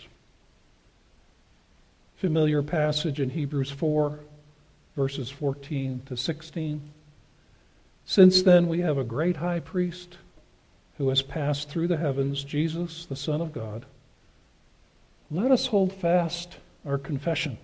Familiar 2.16 2.64
passage 2.64 3.20
in 3.20 3.30
Hebrews 3.30 3.72
4, 3.72 4.20
verses 4.96 5.30
14 5.30 6.02
to 6.06 6.18
16. 6.18 6.82
Since 8.06 8.42
then, 8.42 8.68
we 8.68 8.80
have 8.80 8.98
a 8.98 9.04
great 9.04 9.38
high 9.38 9.60
priest 9.60 10.18
who 10.98 11.10
has 11.10 11.22
passed 11.22 11.70
through 11.70 11.88
the 11.88 11.98
heavens, 11.98 12.44
Jesus, 12.44 13.06
the 13.06 13.16
Son 13.16 13.40
of 13.40 13.54
God. 13.54 13.86
Let 15.32 15.52
us 15.52 15.68
hold 15.68 15.94
fast 15.94 16.58
our 16.86 16.98
confession. 16.98 17.58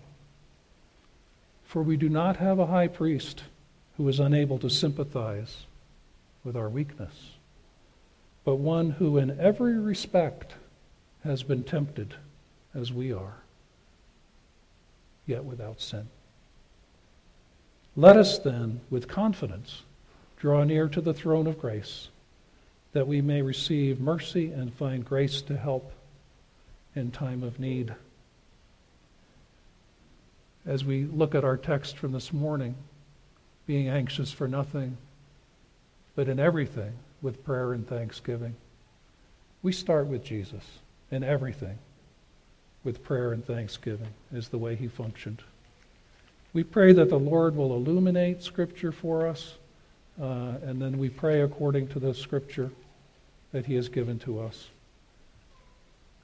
For 1.66 1.82
we 1.82 1.98
do 1.98 2.10
not 2.10 2.38
have 2.38 2.60
a 2.60 2.68
high 2.68 2.88
priest 2.88 3.44
who 3.98 4.08
is 4.08 4.20
unable 4.20 4.60
to 4.60 4.70
sympathize 4.70 5.66
with 6.44 6.56
our 6.56 6.70
weakness, 6.70 7.32
but 8.44 8.56
one 8.56 8.92
who 8.92 9.18
in 9.18 9.40
every 9.40 9.78
respect 9.78 10.54
has 11.24 11.44
been 11.44 11.64
tempted 11.64 12.14
as 12.74 12.94
we 12.94 13.12
are, 13.12 13.38
yet 15.26 15.44
without 15.44 15.82
sin. 15.82 16.08
Let 17.96 18.18
us 18.18 18.40
then, 18.40 18.82
with 18.90 19.08
confidence, 19.08 19.84
draw 20.38 20.64
near 20.64 20.90
to 20.90 21.00
the 21.00 21.14
throne 21.14 21.48
of 21.48 21.60
grace, 21.60 22.10
that 22.92 23.08
we 23.08 23.22
may 23.22 23.42
receive 23.42 24.00
mercy 24.00 24.52
and 24.52 24.74
find 24.74 25.06
grace 25.06 25.42
to 25.44 25.58
help 25.58 25.92
in 26.96 27.12
time 27.12 27.42
of 27.42 27.60
need. 27.60 27.96
As 30.66 30.84
we 30.84 31.06
look 31.06 31.36
at 31.36 31.44
our 31.44 31.58
text 31.58 31.98
from 31.98 32.12
this 32.12 32.34
morning, 32.34 32.76
being 33.66 33.88
anxious 33.88 34.32
for 34.32 34.48
nothing, 34.48 34.98
but 36.16 36.28
in 36.28 36.40
everything 36.40 36.94
with 37.22 37.44
prayer 37.44 37.74
and 37.74 37.88
thanksgiving. 37.88 38.56
We 39.64 39.72
start 39.72 40.08
with 40.08 40.24
Jesus 40.24 40.64
in 41.12 41.24
everything 41.24 41.78
with 42.84 43.04
prayer 43.04 43.32
and 43.32 43.46
thanksgiving 43.46 44.14
is 44.32 44.50
the 44.50 44.58
way 44.58 44.76
he 44.76 44.88
functioned. 44.88 45.42
We 46.56 46.64
pray 46.64 46.94
that 46.94 47.10
the 47.10 47.20
Lord 47.20 47.58
will 47.58 47.76
illuminate 47.76 48.42
Scripture 48.42 48.94
for 48.94 49.28
us, 49.28 49.56
uh, 50.22 50.54
and 50.64 50.82
then 50.82 50.98
we 50.98 51.10
pray 51.10 51.42
according 51.42 51.90
to 51.90 52.00
the 52.00 52.14
Scripture 52.14 52.72
that 53.52 53.66
he 53.66 53.76
has 53.76 53.90
given 53.90 54.20
to 54.20 54.40
us. 54.40 54.70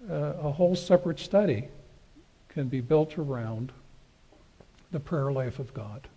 Uh, 0.10 0.36
a 0.41 0.50
whole 0.54 0.78
separate 0.78 1.20
study 1.20 1.67
can 2.48 2.70
be 2.70 2.80
built 2.80 3.17
around 3.17 3.74
the 4.94 5.02
prayer 5.02 5.34
life 5.34 5.60
of 5.60 5.74
God. 5.74 6.08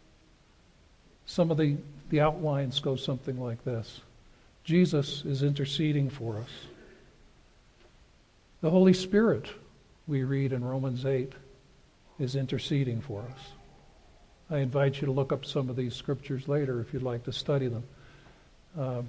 Some 1.27 1.51
of 1.51 1.57
the, 1.57 1.77
the 2.11 2.21
outlines 2.21 2.79
go 2.79 2.95
something 2.95 3.41
like 3.41 3.65
this 3.65 4.01
Jesus 4.63 5.25
is 5.25 5.43
interceding 5.43 6.09
for 6.09 6.37
us. 6.37 6.51
The 8.61 8.71
Holy 8.71 8.95
Spirit, 8.95 9.49
we 10.07 10.23
read 10.23 10.53
in 10.53 10.65
Romans 10.65 11.05
8, 11.05 11.33
is 12.21 12.37
interceding 12.37 13.01
for 13.01 13.23
us. 13.23 13.41
I 14.51 14.59
invite 14.59 15.01
you 15.01 15.07
to 15.07 15.13
look 15.13 15.33
up 15.33 15.45
some 15.45 15.71
of 15.71 15.77
these 15.77 15.95
scriptures 15.95 16.49
later 16.49 16.81
if 16.81 16.93
you'd 16.93 17.03
like 17.03 17.25
to 17.25 17.33
study 17.33 17.69
them. 17.69 17.85
Uh, 18.79 19.03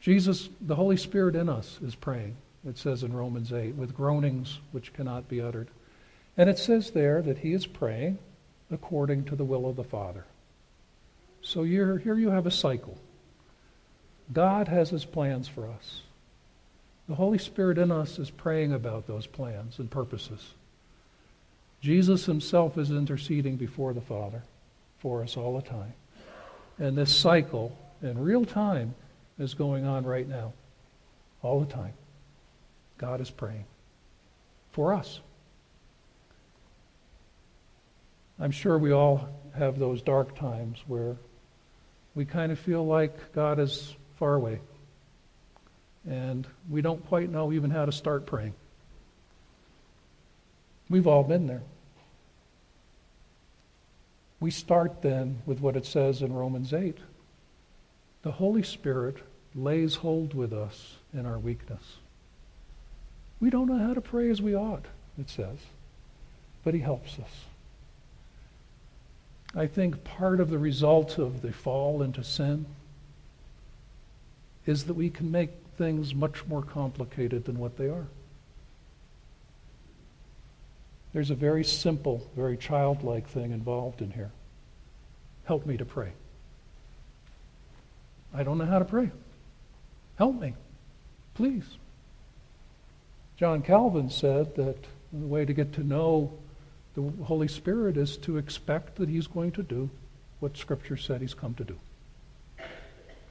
Jesus, 0.00 0.48
the 0.60 0.76
Holy 0.76 0.96
Spirit 0.96 1.36
in 1.36 1.48
us, 1.48 1.78
is 1.82 1.94
praying, 1.94 2.36
it 2.66 2.78
says 2.78 3.02
in 3.02 3.12
Romans 3.12 3.52
8, 3.52 3.74
with 3.74 3.94
groanings 3.94 4.58
which 4.70 4.92
cannot 4.92 5.28
be 5.28 5.40
uttered. 5.40 5.68
And 6.36 6.48
it 6.48 6.58
says 6.58 6.90
there 6.90 7.22
that 7.22 7.38
he 7.38 7.52
is 7.52 7.66
praying 7.66 8.18
according 8.70 9.24
to 9.24 9.36
the 9.36 9.44
will 9.44 9.68
of 9.68 9.76
the 9.76 9.84
Father. 9.84 10.24
So 11.42 11.64
here 11.64 11.98
you 11.98 12.30
have 12.30 12.46
a 12.46 12.50
cycle. 12.50 12.98
God 14.32 14.68
has 14.68 14.90
his 14.90 15.04
plans 15.04 15.48
for 15.48 15.68
us. 15.68 16.02
The 17.08 17.16
Holy 17.16 17.38
Spirit 17.38 17.78
in 17.78 17.90
us 17.90 18.18
is 18.18 18.30
praying 18.30 18.72
about 18.72 19.06
those 19.06 19.26
plans 19.26 19.78
and 19.78 19.90
purposes. 19.90 20.54
Jesus 21.82 22.24
himself 22.24 22.78
is 22.78 22.90
interceding 22.92 23.56
before 23.56 23.92
the 23.92 24.00
Father 24.00 24.42
for 25.00 25.22
us 25.22 25.36
all 25.36 25.56
the 25.56 25.68
time. 25.68 25.92
And 26.78 26.96
this 26.96 27.14
cycle 27.14 27.76
in 28.02 28.18
real 28.18 28.44
time 28.44 28.94
is 29.38 29.54
going 29.54 29.84
on 29.84 30.04
right 30.04 30.28
now. 30.28 30.52
All 31.42 31.58
the 31.58 31.66
time. 31.66 31.92
God 32.98 33.20
is 33.20 33.30
praying 33.30 33.64
for 34.70 34.94
us. 34.94 35.20
I'm 38.38 38.52
sure 38.52 38.78
we 38.78 38.92
all 38.92 39.28
have 39.56 39.78
those 39.78 40.02
dark 40.02 40.36
times 40.36 40.78
where 40.86 41.16
we 42.14 42.24
kind 42.24 42.52
of 42.52 42.60
feel 42.60 42.86
like 42.86 43.32
God 43.32 43.58
is 43.58 43.94
far 44.18 44.34
away. 44.34 44.60
And 46.08 46.46
we 46.70 46.80
don't 46.80 47.04
quite 47.08 47.28
know 47.28 47.52
even 47.52 47.70
how 47.70 47.86
to 47.86 47.92
start 47.92 48.24
praying. 48.24 48.54
We've 50.88 51.08
all 51.08 51.24
been 51.24 51.48
there. 51.48 51.62
We 54.42 54.50
start 54.50 55.02
then 55.02 55.40
with 55.46 55.60
what 55.60 55.76
it 55.76 55.86
says 55.86 56.20
in 56.20 56.32
Romans 56.32 56.74
8. 56.74 56.98
The 58.22 58.32
Holy 58.32 58.64
Spirit 58.64 59.18
lays 59.54 59.94
hold 59.94 60.34
with 60.34 60.52
us 60.52 60.96
in 61.14 61.26
our 61.26 61.38
weakness. 61.38 61.98
We 63.38 63.50
don't 63.50 63.68
know 63.68 63.78
how 63.78 63.94
to 63.94 64.00
pray 64.00 64.30
as 64.30 64.42
we 64.42 64.56
ought, 64.56 64.86
it 65.16 65.30
says, 65.30 65.58
but 66.64 66.74
he 66.74 66.80
helps 66.80 67.20
us. 67.20 67.44
I 69.54 69.68
think 69.68 70.02
part 70.02 70.40
of 70.40 70.50
the 70.50 70.58
result 70.58 71.18
of 71.18 71.42
the 71.42 71.52
fall 71.52 72.02
into 72.02 72.24
sin 72.24 72.66
is 74.66 74.86
that 74.86 74.94
we 74.94 75.08
can 75.08 75.30
make 75.30 75.52
things 75.78 76.16
much 76.16 76.44
more 76.48 76.62
complicated 76.62 77.44
than 77.44 77.60
what 77.60 77.76
they 77.76 77.86
are. 77.86 78.08
There's 81.12 81.30
a 81.30 81.34
very 81.34 81.64
simple, 81.64 82.26
very 82.34 82.56
childlike 82.56 83.28
thing 83.28 83.52
involved 83.52 84.00
in 84.00 84.10
here. 84.10 84.30
Help 85.44 85.66
me 85.66 85.76
to 85.76 85.84
pray. 85.84 86.12
I 88.34 88.42
don't 88.42 88.58
know 88.58 88.64
how 88.64 88.78
to 88.78 88.84
pray. 88.84 89.10
Help 90.16 90.40
me, 90.40 90.54
please. 91.34 91.64
John 93.36 93.60
Calvin 93.62 94.08
said 94.08 94.54
that 94.56 94.76
the 95.12 95.26
way 95.26 95.44
to 95.44 95.52
get 95.52 95.74
to 95.74 95.84
know 95.84 96.32
the 96.94 97.02
Holy 97.24 97.48
Spirit 97.48 97.96
is 97.96 98.16
to 98.18 98.38
expect 98.38 98.96
that 98.96 99.08
He's 99.08 99.26
going 99.26 99.52
to 99.52 99.62
do 99.62 99.90
what 100.40 100.56
Scripture 100.56 100.96
said 100.96 101.20
He's 101.20 101.34
come 101.34 101.54
to 101.54 101.64
do. 101.64 101.78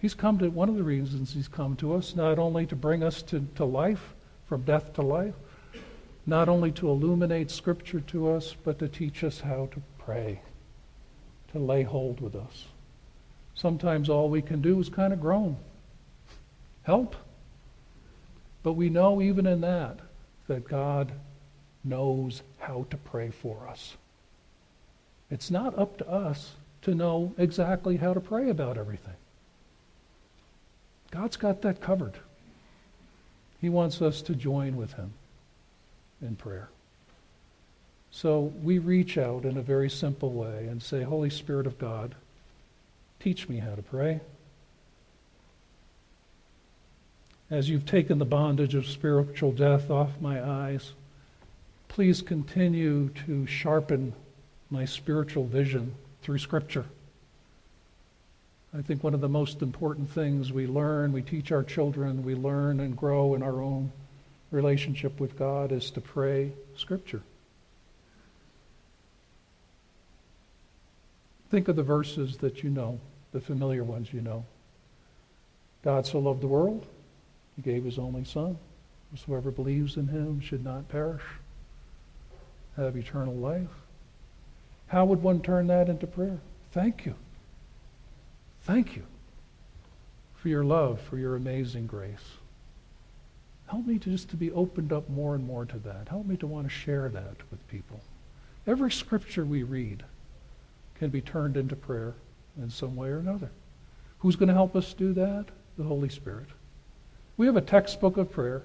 He's 0.01 0.13
come 0.13 0.39
to, 0.39 0.49
one 0.49 0.69
of 0.69 0.75
the 0.75 0.83
reasons 0.83 1.33
He's 1.33 1.47
come 1.47 1.75
to 1.77 1.95
us, 1.95 2.15
not 2.15 2.39
only 2.39 2.65
to 2.67 2.75
bring 2.75 3.03
us 3.03 3.21
to, 3.23 3.47
to 3.55 3.65
life, 3.65 4.13
from 4.47 4.63
death 4.63 4.93
to 4.93 5.01
life, 5.01 5.35
not 6.25 6.47
only 6.47 6.71
to 6.71 6.89
illuminate 6.89 7.49
Scripture 7.49 8.01
to 8.01 8.29
us, 8.31 8.55
but 8.63 8.79
to 8.79 8.87
teach 8.87 9.23
us 9.23 9.41
how 9.41 9.67
to 9.71 9.81
pray, 9.97 10.41
to 11.51 11.59
lay 11.59 11.83
hold 11.83 12.21
with 12.21 12.35
us. 12.35 12.65
Sometimes 13.55 14.09
all 14.09 14.29
we 14.29 14.41
can 14.41 14.61
do 14.61 14.79
is 14.79 14.89
kind 14.89 15.13
of 15.13 15.21
groan. 15.21 15.57
Help. 16.83 17.15
But 18.63 18.73
we 18.73 18.89
know 18.89 19.21
even 19.21 19.45
in 19.45 19.61
that 19.61 19.99
that 20.47 20.67
God 20.67 21.11
knows 21.83 22.43
how 22.59 22.85
to 22.89 22.97
pray 22.97 23.29
for 23.29 23.67
us. 23.67 23.95
It's 25.29 25.49
not 25.49 25.77
up 25.77 25.97
to 25.97 26.09
us 26.09 26.53
to 26.83 26.93
know 26.93 27.33
exactly 27.37 27.97
how 27.97 28.13
to 28.13 28.19
pray 28.19 28.49
about 28.49 28.77
everything. 28.77 29.15
God's 31.09 31.37
got 31.37 31.61
that 31.61 31.81
covered. 31.81 32.17
He 33.59 33.69
wants 33.69 34.01
us 34.01 34.21
to 34.23 34.35
join 34.35 34.75
with 34.75 34.93
Him 34.93 35.13
in 36.21 36.35
prayer. 36.35 36.69
So 38.11 38.51
we 38.61 38.77
reach 38.77 39.17
out 39.17 39.45
in 39.45 39.57
a 39.57 39.61
very 39.61 39.89
simple 39.89 40.31
way 40.31 40.67
and 40.67 40.83
say, 40.83 41.01
Holy 41.01 41.29
Spirit 41.29 41.65
of 41.65 41.79
God, 41.79 42.13
teach 43.19 43.47
me 43.47 43.57
how 43.57 43.73
to 43.73 43.81
pray. 43.81 44.19
As 47.49 47.69
you've 47.69 47.85
taken 47.85 48.17
the 48.17 48.25
bondage 48.25 48.75
of 48.75 48.85
spiritual 48.85 49.51
death 49.51 49.89
off 49.89 50.09
my 50.21 50.41
eyes, 50.43 50.91
please 51.87 52.21
continue 52.21 53.09
to 53.25 53.45
sharpen 53.45 54.13
my 54.69 54.85
spiritual 54.85 55.45
vision 55.45 55.93
through 56.21 56.37
Scripture. 56.37 56.85
I 58.73 58.81
think 58.81 59.03
one 59.03 59.13
of 59.13 59.19
the 59.19 59.27
most 59.27 59.61
important 59.61 60.09
things 60.09 60.53
we 60.53 60.65
learn, 60.65 61.11
we 61.11 61.21
teach 61.21 61.51
our 61.51 61.63
children, 61.63 62.23
we 62.23 62.35
learn 62.35 62.79
and 62.79 62.95
grow 62.95 63.35
in 63.35 63.43
our 63.43 63.61
own 63.61 63.91
relationship 64.51 65.19
with 65.19 65.37
God 65.37 65.71
is 65.71 65.89
to 65.91 66.01
pray 66.01 66.51
Scripture. 66.75 67.21
Think 71.49 71.67
of 71.67 71.75
the 71.75 71.83
verses 71.83 72.37
that 72.37 72.63
you 72.63 72.69
know, 72.69 72.99
the 73.31 73.41
familiar 73.41 73.83
ones 73.83 74.13
you 74.13 74.21
know. 74.21 74.45
God 75.83 76.05
so 76.05 76.19
loved 76.19 76.41
the 76.41 76.47
world 76.47 76.85
he 77.55 77.61
gave 77.61 77.83
his 77.83 77.97
only 77.97 78.23
Son. 78.23 78.57
Whosoever 79.11 79.51
believes 79.51 79.97
in 79.97 80.07
him 80.07 80.39
should 80.39 80.63
not 80.63 80.87
perish, 80.87 81.23
have 82.77 82.95
eternal 82.95 83.35
life. 83.35 83.67
How 84.87 85.05
would 85.05 85.21
one 85.21 85.41
turn 85.41 85.67
that 85.67 85.89
into 85.89 86.07
prayer? 86.07 86.39
Thank 86.71 87.05
you. 87.05 87.15
Thank 88.63 88.95
you 88.95 89.03
for 90.35 90.47
your 90.47 90.63
love, 90.63 91.01
for 91.01 91.17
your 91.17 91.35
amazing 91.35 91.87
grace. 91.87 92.37
Help 93.71 93.85
me 93.85 93.97
to 93.99 94.09
just 94.09 94.27
to 94.27 94.35
be 94.35 94.51
opened 94.51 94.91
up 94.91 95.09
more 95.09 95.33
and 95.33 95.47
more 95.47 95.63
to 95.63 95.79
that. 95.79 96.09
Help 96.09 96.25
me 96.25 96.35
to 96.35 96.45
want 96.45 96.67
to 96.67 96.69
share 96.69 97.07
that 97.07 97.37
with 97.49 97.67
people. 97.69 98.01
Every 98.67 98.91
scripture 98.91 99.45
we 99.45 99.63
read 99.63 100.03
can 100.95 101.09
be 101.09 101.21
turned 101.21 101.55
into 101.55 101.77
prayer 101.77 102.15
in 102.61 102.69
some 102.69 102.97
way 102.97 103.07
or 103.07 103.19
another. 103.19 103.49
Who's 104.19 104.35
going 104.35 104.49
to 104.49 104.53
help 104.53 104.75
us 104.75 104.93
do 104.93 105.13
that? 105.13 105.45
The 105.77 105.85
Holy 105.85 106.09
Spirit. 106.09 106.47
We 107.37 107.45
have 107.45 107.55
a 107.55 107.61
textbook 107.61 108.17
of 108.17 108.29
prayer 108.29 108.63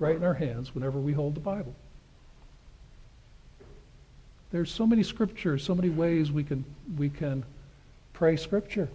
right 0.00 0.16
in 0.16 0.24
our 0.24 0.34
hands 0.34 0.74
whenever 0.74 0.98
we 0.98 1.12
hold 1.12 1.36
the 1.36 1.40
Bible. 1.40 1.76
There's 4.50 4.72
so 4.72 4.88
many 4.88 5.04
scriptures, 5.04 5.62
so 5.62 5.76
many 5.76 5.90
ways 5.90 6.32
we 6.32 6.42
can, 6.42 6.64
we 6.96 7.10
can 7.10 7.44
pray 8.12 8.36
scripture. 8.36 8.88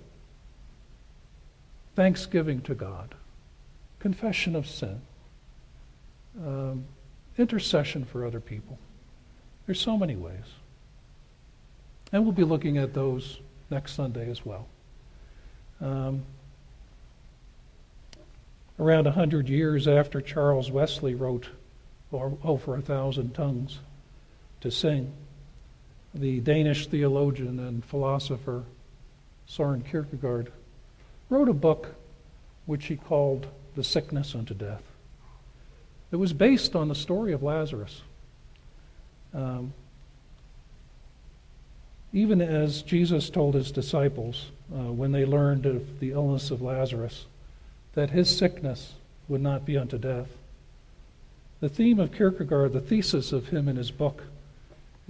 Thanksgiving 1.95 2.59
to 2.63 2.75
God, 2.75 3.15
confession 3.99 4.57
of 4.57 4.67
sin, 4.67 4.99
um, 6.39 6.85
intercession 7.37 8.05
for 8.05 8.25
other 8.25 8.39
people. 8.39 8.77
There's 9.65 9.81
so 9.81 9.97
many 9.97 10.15
ways. 10.15 10.45
And 12.11 12.23
we'll 12.23 12.33
be 12.33 12.43
looking 12.43 12.77
at 12.77 12.93
those 12.93 13.39
next 13.69 13.93
Sunday 13.93 14.29
as 14.29 14.45
well. 14.45 14.67
Um, 15.81 16.23
around 18.79 19.07
hundred 19.07 19.49
years 19.49 19.87
after 19.87 20.21
Charles 20.21 20.71
Wesley 20.71 21.15
wrote 21.15 21.49
"Oh, 22.11 22.57
for 22.57 22.77
a 22.77 22.81
Thousand 22.81 23.33
Tongues 23.33 23.79
to 24.61 24.69
Sing, 24.69 25.11
the 26.13 26.39
Danish 26.39 26.87
theologian 26.87 27.59
and 27.59 27.83
philosopher 27.83 28.63
Soren 29.47 29.81
Kierkegaard 29.81 30.51
wrote 31.29 31.49
a 31.49 31.53
book 31.53 31.95
which 32.65 32.85
he 32.85 32.95
called 32.95 33.47
The 33.75 33.83
Sickness 33.83 34.35
Unto 34.35 34.53
Death. 34.53 34.83
It 36.13 36.19
was 36.19 36.31
based 36.31 36.75
on 36.75 36.89
the 36.89 36.95
story 36.95 37.33
of 37.33 37.41
Lazarus. 37.41 38.03
Um, 39.33 39.73
even 42.13 42.39
as 42.39 42.83
Jesus 42.83 43.31
told 43.31 43.55
his 43.55 43.71
disciples 43.71 44.51
uh, 44.71 44.91
when 44.91 45.11
they 45.11 45.25
learned 45.25 45.65
of 45.65 45.99
the 45.99 46.11
illness 46.11 46.51
of 46.51 46.61
Lazarus, 46.61 47.25
that 47.95 48.11
his 48.11 48.29
sickness 48.29 48.93
would 49.27 49.41
not 49.41 49.65
be 49.65 49.75
unto 49.75 49.97
death. 49.97 50.27
The 51.61 51.69
theme 51.69 51.99
of 51.99 52.13
Kierkegaard, 52.13 52.73
the 52.73 52.79
thesis 52.79 53.31
of 53.31 53.47
him 53.47 53.67
in 53.67 53.75
his 53.75 53.89
book, 53.89 54.25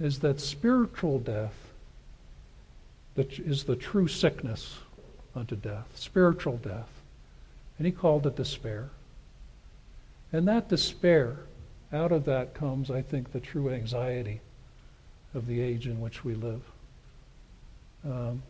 is 0.00 0.20
that 0.20 0.40
spiritual 0.40 1.18
death 1.18 1.52
is 3.14 3.64
the 3.64 3.76
true 3.76 4.08
sickness 4.08 4.78
unto 5.36 5.54
death, 5.54 5.86
spiritual 5.96 6.56
death. 6.56 6.88
And 7.76 7.84
he 7.84 7.92
called 7.92 8.26
it 8.26 8.36
despair. 8.36 8.88
And 10.34 10.48
that 10.48 10.68
despair, 10.68 11.36
out 11.92 12.10
of 12.10 12.24
that 12.24 12.54
comes, 12.54 12.90
I 12.90 13.02
think, 13.02 13.30
the 13.30 13.38
true 13.38 13.70
anxiety 13.70 14.40
of 15.32 15.46
the 15.46 15.60
age 15.60 15.86
in 15.86 16.00
which 16.00 16.24
we 16.24 16.34
live. 16.34 16.60
Um, 18.04 18.42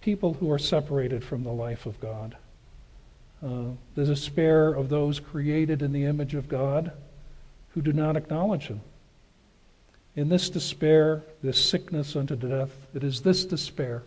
people 0.00 0.32
who 0.32 0.50
are 0.50 0.58
separated 0.58 1.22
from 1.22 1.44
the 1.44 1.52
life 1.52 1.84
of 1.84 2.00
God. 2.00 2.38
Uh, 3.44 3.72
the 3.94 4.06
despair 4.06 4.72
of 4.72 4.88
those 4.88 5.20
created 5.20 5.82
in 5.82 5.92
the 5.92 6.06
image 6.06 6.34
of 6.34 6.48
God 6.48 6.90
who 7.74 7.82
do 7.82 7.92
not 7.92 8.16
acknowledge 8.16 8.68
Him. 8.68 8.80
In 10.14 10.30
this 10.30 10.48
despair, 10.48 11.22
this 11.42 11.62
sickness 11.62 12.16
unto 12.16 12.34
death, 12.34 12.70
it 12.94 13.04
is 13.04 13.20
this 13.20 13.44
despair 13.44 14.04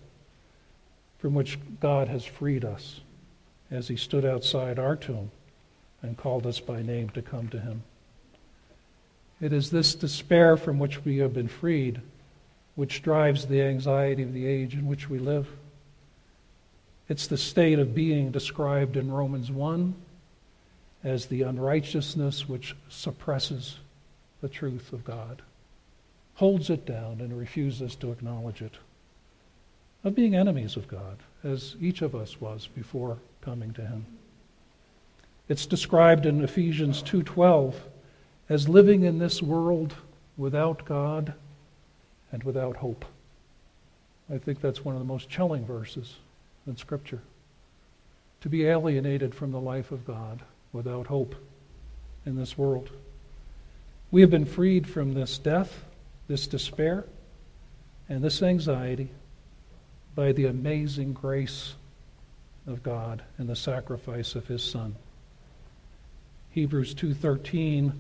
from 1.20 1.36
which 1.36 1.60
God 1.80 2.08
has 2.08 2.26
freed 2.26 2.66
us 2.66 3.02
as 3.70 3.88
He 3.88 3.98
stood 3.98 4.26
outside 4.26 4.80
our 4.80 4.96
tomb 4.96 5.30
and 6.02 6.18
called 6.18 6.46
us 6.46 6.60
by 6.60 6.82
name 6.82 7.10
to 7.10 7.22
come 7.22 7.48
to 7.50 7.60
Him. 7.60 7.84
It 9.42 9.54
is 9.54 9.70
this 9.70 9.96
despair 9.96 10.58
from 10.58 10.80
which 10.80 11.06
we 11.06 11.18
have 11.18 11.34
been 11.34 11.48
freed 11.48 12.02
which 12.80 13.02
drives 13.02 13.46
the 13.46 13.62
anxiety 13.62 14.24
of 14.24 14.34
the 14.34 14.48
age 14.48 14.74
in 14.74 14.88
which 14.88 15.10
we 15.10 15.20
live. 15.20 15.50
It's 17.10 17.28
the 17.28 17.38
state 17.38 17.78
of 17.78 17.94
being 17.94 18.32
described 18.32 18.96
in 18.96 19.12
Romans 19.12 19.52
1 19.52 19.94
as 21.04 21.26
the 21.26 21.42
unrighteousness 21.42 22.48
which 22.48 22.78
suppresses 22.88 23.80
the 24.40 24.48
truth 24.48 24.94
of 24.94 25.04
God, 25.04 25.42
holds 26.36 26.70
it 26.70 26.86
down, 26.86 27.20
and 27.20 27.38
refuses 27.38 27.96
to 27.96 28.14
acknowledge 28.14 28.62
it. 28.62 28.76
Of 30.06 30.16
being 30.16 30.34
enemies 30.34 30.78
of 30.78 30.88
God, 30.88 31.18
as 31.44 31.76
each 31.82 32.02
of 32.02 32.16
us 32.16 32.40
was 32.40 32.68
before 32.68 33.18
coming 33.42 33.74
to 33.74 33.82
him. 33.82 34.06
It's 35.50 35.66
described 35.66 36.26
in 36.26 36.44
Ephesians 36.44 37.02
2:12 37.02 37.76
as 38.48 38.70
living 38.70 39.04
in 39.04 39.18
this 39.18 39.42
world 39.42 39.96
without 40.38 40.86
God 40.86 41.34
and 42.32 42.44
without 42.44 42.78
hope. 42.78 43.04
I 44.30 44.38
think 44.38 44.62
that's 44.62 44.86
one 44.86 44.96
of 44.96 45.02
the 45.02 45.06
most 45.06 45.28
chilling 45.28 45.66
verses 45.66 46.18
in 46.66 46.78
Scripture. 46.78 47.22
to 48.42 48.50
be 48.50 48.66
alienated 48.66 49.36
from 49.36 49.52
the 49.52 49.60
life 49.60 49.92
of 49.92 50.06
God 50.06 50.42
without 50.72 51.08
hope 51.08 51.36
in 52.26 52.36
this 52.36 52.58
world. 52.58 52.90
We 54.12 54.22
have 54.22 54.30
been 54.30 54.46
freed 54.46 54.88
from 54.88 55.14
this 55.14 55.38
death, 55.38 55.84
this 56.28 56.48
despair, 56.48 57.06
and 58.08 58.24
this 58.24 58.42
anxiety 58.42 59.10
by 60.16 60.32
the 60.32 60.46
amazing 60.46 61.14
grace 61.14 61.76
of 62.66 62.82
God 62.82 63.24
and 63.38 63.50
the 63.50 63.56
sacrifice 63.56 64.36
of 64.36 64.48
his 64.48 64.64
son. 64.64 64.96
Hebrews 66.52 66.94
2:13 66.94 67.94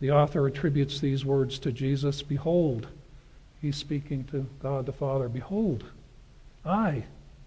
the 0.00 0.10
author 0.10 0.46
attributes 0.46 1.00
these 1.00 1.24
words 1.24 1.58
to 1.60 1.72
Jesus, 1.72 2.20
behold 2.20 2.88
he's 3.62 3.76
speaking 3.76 4.24
to 4.24 4.46
God 4.60 4.86
the 4.86 4.92
Father, 4.92 5.28
behold 5.28 5.84
I 6.64 7.04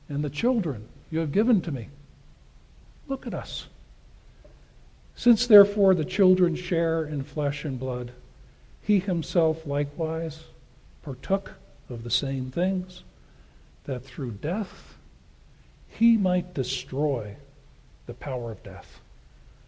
and 0.09 0.23
the 0.23 0.29
children 0.29 0.87
you 1.11 1.19
have 1.19 1.31
given 1.31 1.61
to 1.61 1.71
me. 1.71 1.89
Look 3.07 3.27
at 3.27 3.33
us. 3.33 3.67
Since 5.15 5.47
therefore 5.47 5.95
the 5.95 6.05
children 6.05 6.55
share 6.55 7.05
in 7.05 7.23
flesh 7.23 7.65
and 7.65 7.79
blood, 7.79 8.11
he 8.81 8.99
himself 8.99 9.65
likewise 9.65 10.43
partook 11.03 11.53
of 11.89 12.03
the 12.03 12.11
same 12.11 12.51
things, 12.51 13.03
that 13.85 14.03
through 14.03 14.31
death 14.31 14.97
he 15.89 16.17
might 16.17 16.53
destroy 16.53 17.35
the 18.05 18.13
power 18.13 18.51
of 18.51 18.63
death, 18.63 18.99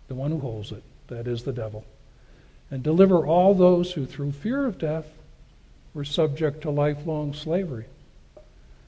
the 0.10 0.16
one 0.16 0.32
who 0.32 0.40
holds 0.40 0.74
it, 0.74 0.84
that 1.08 1.28
is 1.28 1.44
the 1.44 1.54
devil, 1.54 1.86
and 2.70 2.84
deliver 2.84 3.26
all 3.26 3.54
those 3.54 3.94
who 3.94 4.06
through 4.06 4.34
fear 4.34 4.66
of 4.66 4.78
death 4.78 5.06
were 5.94 6.04
subject 6.04 6.62
to 6.62 6.70
lifelong 6.70 7.34
slavery. 7.34 7.86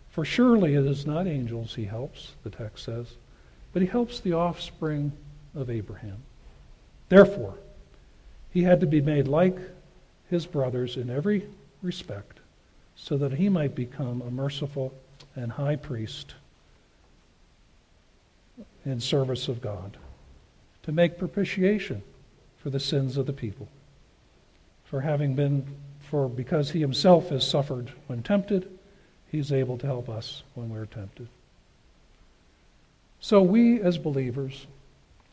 For 0.09 0.25
surely 0.25 0.75
it 0.75 0.85
is 0.85 1.05
not 1.05 1.27
angels 1.27 1.75
he 1.75 1.85
helps, 1.85 2.33
the 2.43 2.49
text 2.49 2.83
says, 2.83 3.13
but 3.71 3.81
he 3.81 3.87
helps 3.87 4.19
the 4.19 4.33
offspring 4.33 5.13
of 5.55 5.69
Abraham. 5.69 6.17
Therefore, 7.07 7.55
he 8.51 8.63
had 8.63 8.81
to 8.81 8.87
be 8.87 9.01
made 9.01 9.27
like 9.27 9.57
his 10.29 10.45
brothers 10.45 10.97
in 10.97 11.09
every 11.09 11.47
respect, 11.81 12.39
so 12.95 13.17
that 13.17 13.33
he 13.33 13.49
might 13.49 13.73
become 13.73 14.21
a 14.21 14.31
merciful 14.31 14.93
and 15.35 15.51
high 15.51 15.75
priest 15.75 16.33
in 18.85 18.99
service 18.99 19.47
of 19.47 19.61
God, 19.61 19.97
to 20.83 20.91
make 20.91 21.17
propitiation 21.17 22.01
for 22.57 22.69
the 22.69 22.79
sins 22.79 23.17
of 23.17 23.25
the 23.25 23.33
people. 23.33 23.67
For 24.85 25.01
having 25.01 25.35
been, 25.35 25.65
for 26.01 26.27
because 26.27 26.71
he 26.71 26.79
himself 26.79 27.29
has 27.29 27.47
suffered 27.47 27.91
when 28.07 28.23
tempted, 28.23 28.67
He's 29.31 29.53
able 29.53 29.77
to 29.77 29.87
help 29.87 30.09
us 30.09 30.43
when 30.55 30.69
we're 30.69 30.85
tempted. 30.85 31.29
So 33.21 33.41
we 33.41 33.79
as 33.79 33.97
believers 33.97 34.67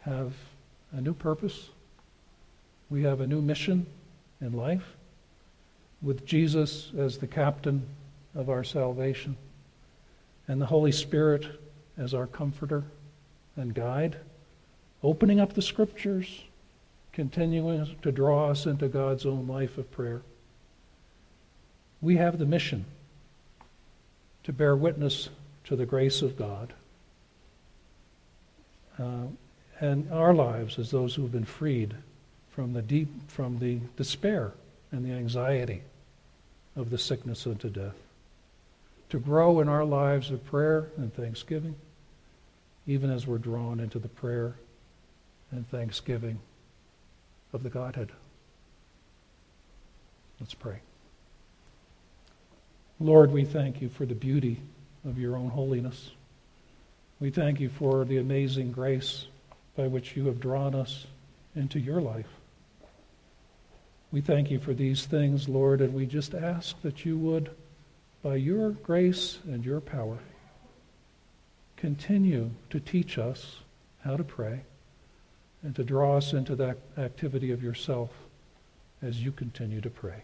have 0.02 0.34
a 0.92 1.00
new 1.00 1.14
purpose. 1.14 1.70
We 2.90 3.02
have 3.02 3.20
a 3.20 3.26
new 3.26 3.42
mission 3.42 3.86
in 4.40 4.52
life 4.52 4.94
with 6.00 6.24
Jesus 6.24 6.92
as 6.96 7.18
the 7.18 7.26
captain 7.26 7.84
of 8.36 8.48
our 8.48 8.62
salvation 8.62 9.36
and 10.46 10.60
the 10.60 10.66
Holy 10.66 10.92
Spirit 10.92 11.44
as 11.96 12.14
our 12.14 12.28
comforter 12.28 12.84
and 13.56 13.74
guide, 13.74 14.16
opening 15.02 15.40
up 15.40 15.54
the 15.54 15.62
scriptures, 15.62 16.42
continuing 17.12 17.96
to 18.02 18.12
draw 18.12 18.50
us 18.50 18.66
into 18.66 18.88
God's 18.88 19.26
own 19.26 19.46
life 19.46 19.78
of 19.78 19.90
prayer. 19.90 20.22
We 22.00 22.16
have 22.16 22.38
the 22.38 22.46
mission 22.46 22.84
to 24.44 24.52
bear 24.52 24.76
witness 24.76 25.28
to 25.64 25.76
the 25.76 25.86
grace 25.86 26.22
of 26.22 26.36
God. 26.36 26.72
Uh, 28.98 29.26
and 29.80 30.10
our 30.12 30.34
lives 30.34 30.78
as 30.78 30.90
those 30.90 31.14
who 31.14 31.22
have 31.22 31.32
been 31.32 31.44
freed 31.44 31.94
from 32.50 32.72
the 32.72 32.82
deep, 32.82 33.08
from 33.28 33.58
the 33.58 33.78
despair 33.96 34.52
and 34.90 35.04
the 35.04 35.12
anxiety 35.12 35.82
of 36.74 36.90
the 36.90 36.98
sickness 36.98 37.46
unto 37.46 37.68
death. 37.68 37.94
To 39.10 39.18
grow 39.18 39.60
in 39.60 39.68
our 39.68 39.84
lives 39.84 40.30
of 40.30 40.44
prayer 40.44 40.88
and 40.96 41.14
thanksgiving, 41.14 41.76
even 42.86 43.10
as 43.10 43.26
we're 43.26 43.38
drawn 43.38 43.80
into 43.80 43.98
the 43.98 44.08
prayer 44.08 44.54
and 45.50 45.68
thanksgiving 45.68 46.38
of 47.52 47.62
the 47.62 47.70
Godhead. 47.70 48.10
Let's 50.40 50.54
pray. 50.54 50.80
Lord, 53.00 53.32
we 53.32 53.44
thank 53.44 53.80
you 53.80 53.88
for 53.88 54.06
the 54.06 54.14
beauty 54.14 54.60
of 55.04 55.18
your 55.18 55.36
own 55.36 55.48
holiness. 55.48 56.10
We 57.20 57.30
thank 57.30 57.60
you 57.60 57.68
for 57.68 58.04
the 58.04 58.18
amazing 58.18 58.72
grace 58.72 59.26
by 59.76 59.86
which 59.86 60.16
you 60.16 60.26
have 60.26 60.40
drawn 60.40 60.74
us 60.74 61.06
into 61.54 61.78
your 61.78 62.00
life. 62.00 62.28
We 64.10 64.20
thank 64.20 64.50
you 64.50 64.58
for 64.58 64.74
these 64.74 65.06
things, 65.06 65.48
Lord, 65.48 65.80
and 65.80 65.94
we 65.94 66.06
just 66.06 66.34
ask 66.34 66.80
that 66.82 67.04
you 67.04 67.18
would, 67.18 67.50
by 68.22 68.36
your 68.36 68.70
grace 68.70 69.38
and 69.44 69.64
your 69.64 69.80
power, 69.80 70.18
continue 71.76 72.50
to 72.70 72.80
teach 72.80 73.18
us 73.18 73.58
how 74.04 74.16
to 74.16 74.24
pray 74.24 74.60
and 75.62 75.74
to 75.76 75.84
draw 75.84 76.16
us 76.16 76.32
into 76.32 76.54
that 76.56 76.78
activity 76.96 77.50
of 77.50 77.62
yourself 77.62 78.10
as 79.02 79.22
you 79.22 79.32
continue 79.32 79.80
to 79.80 79.90
pray. 79.90 80.22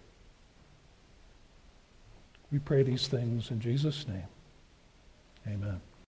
We 2.53 2.59
pray 2.59 2.83
these 2.83 3.09
things 3.09 3.51
in 3.51 3.61
Jesus' 3.61 4.07
name. 4.07 4.29
Amen. 5.47 5.81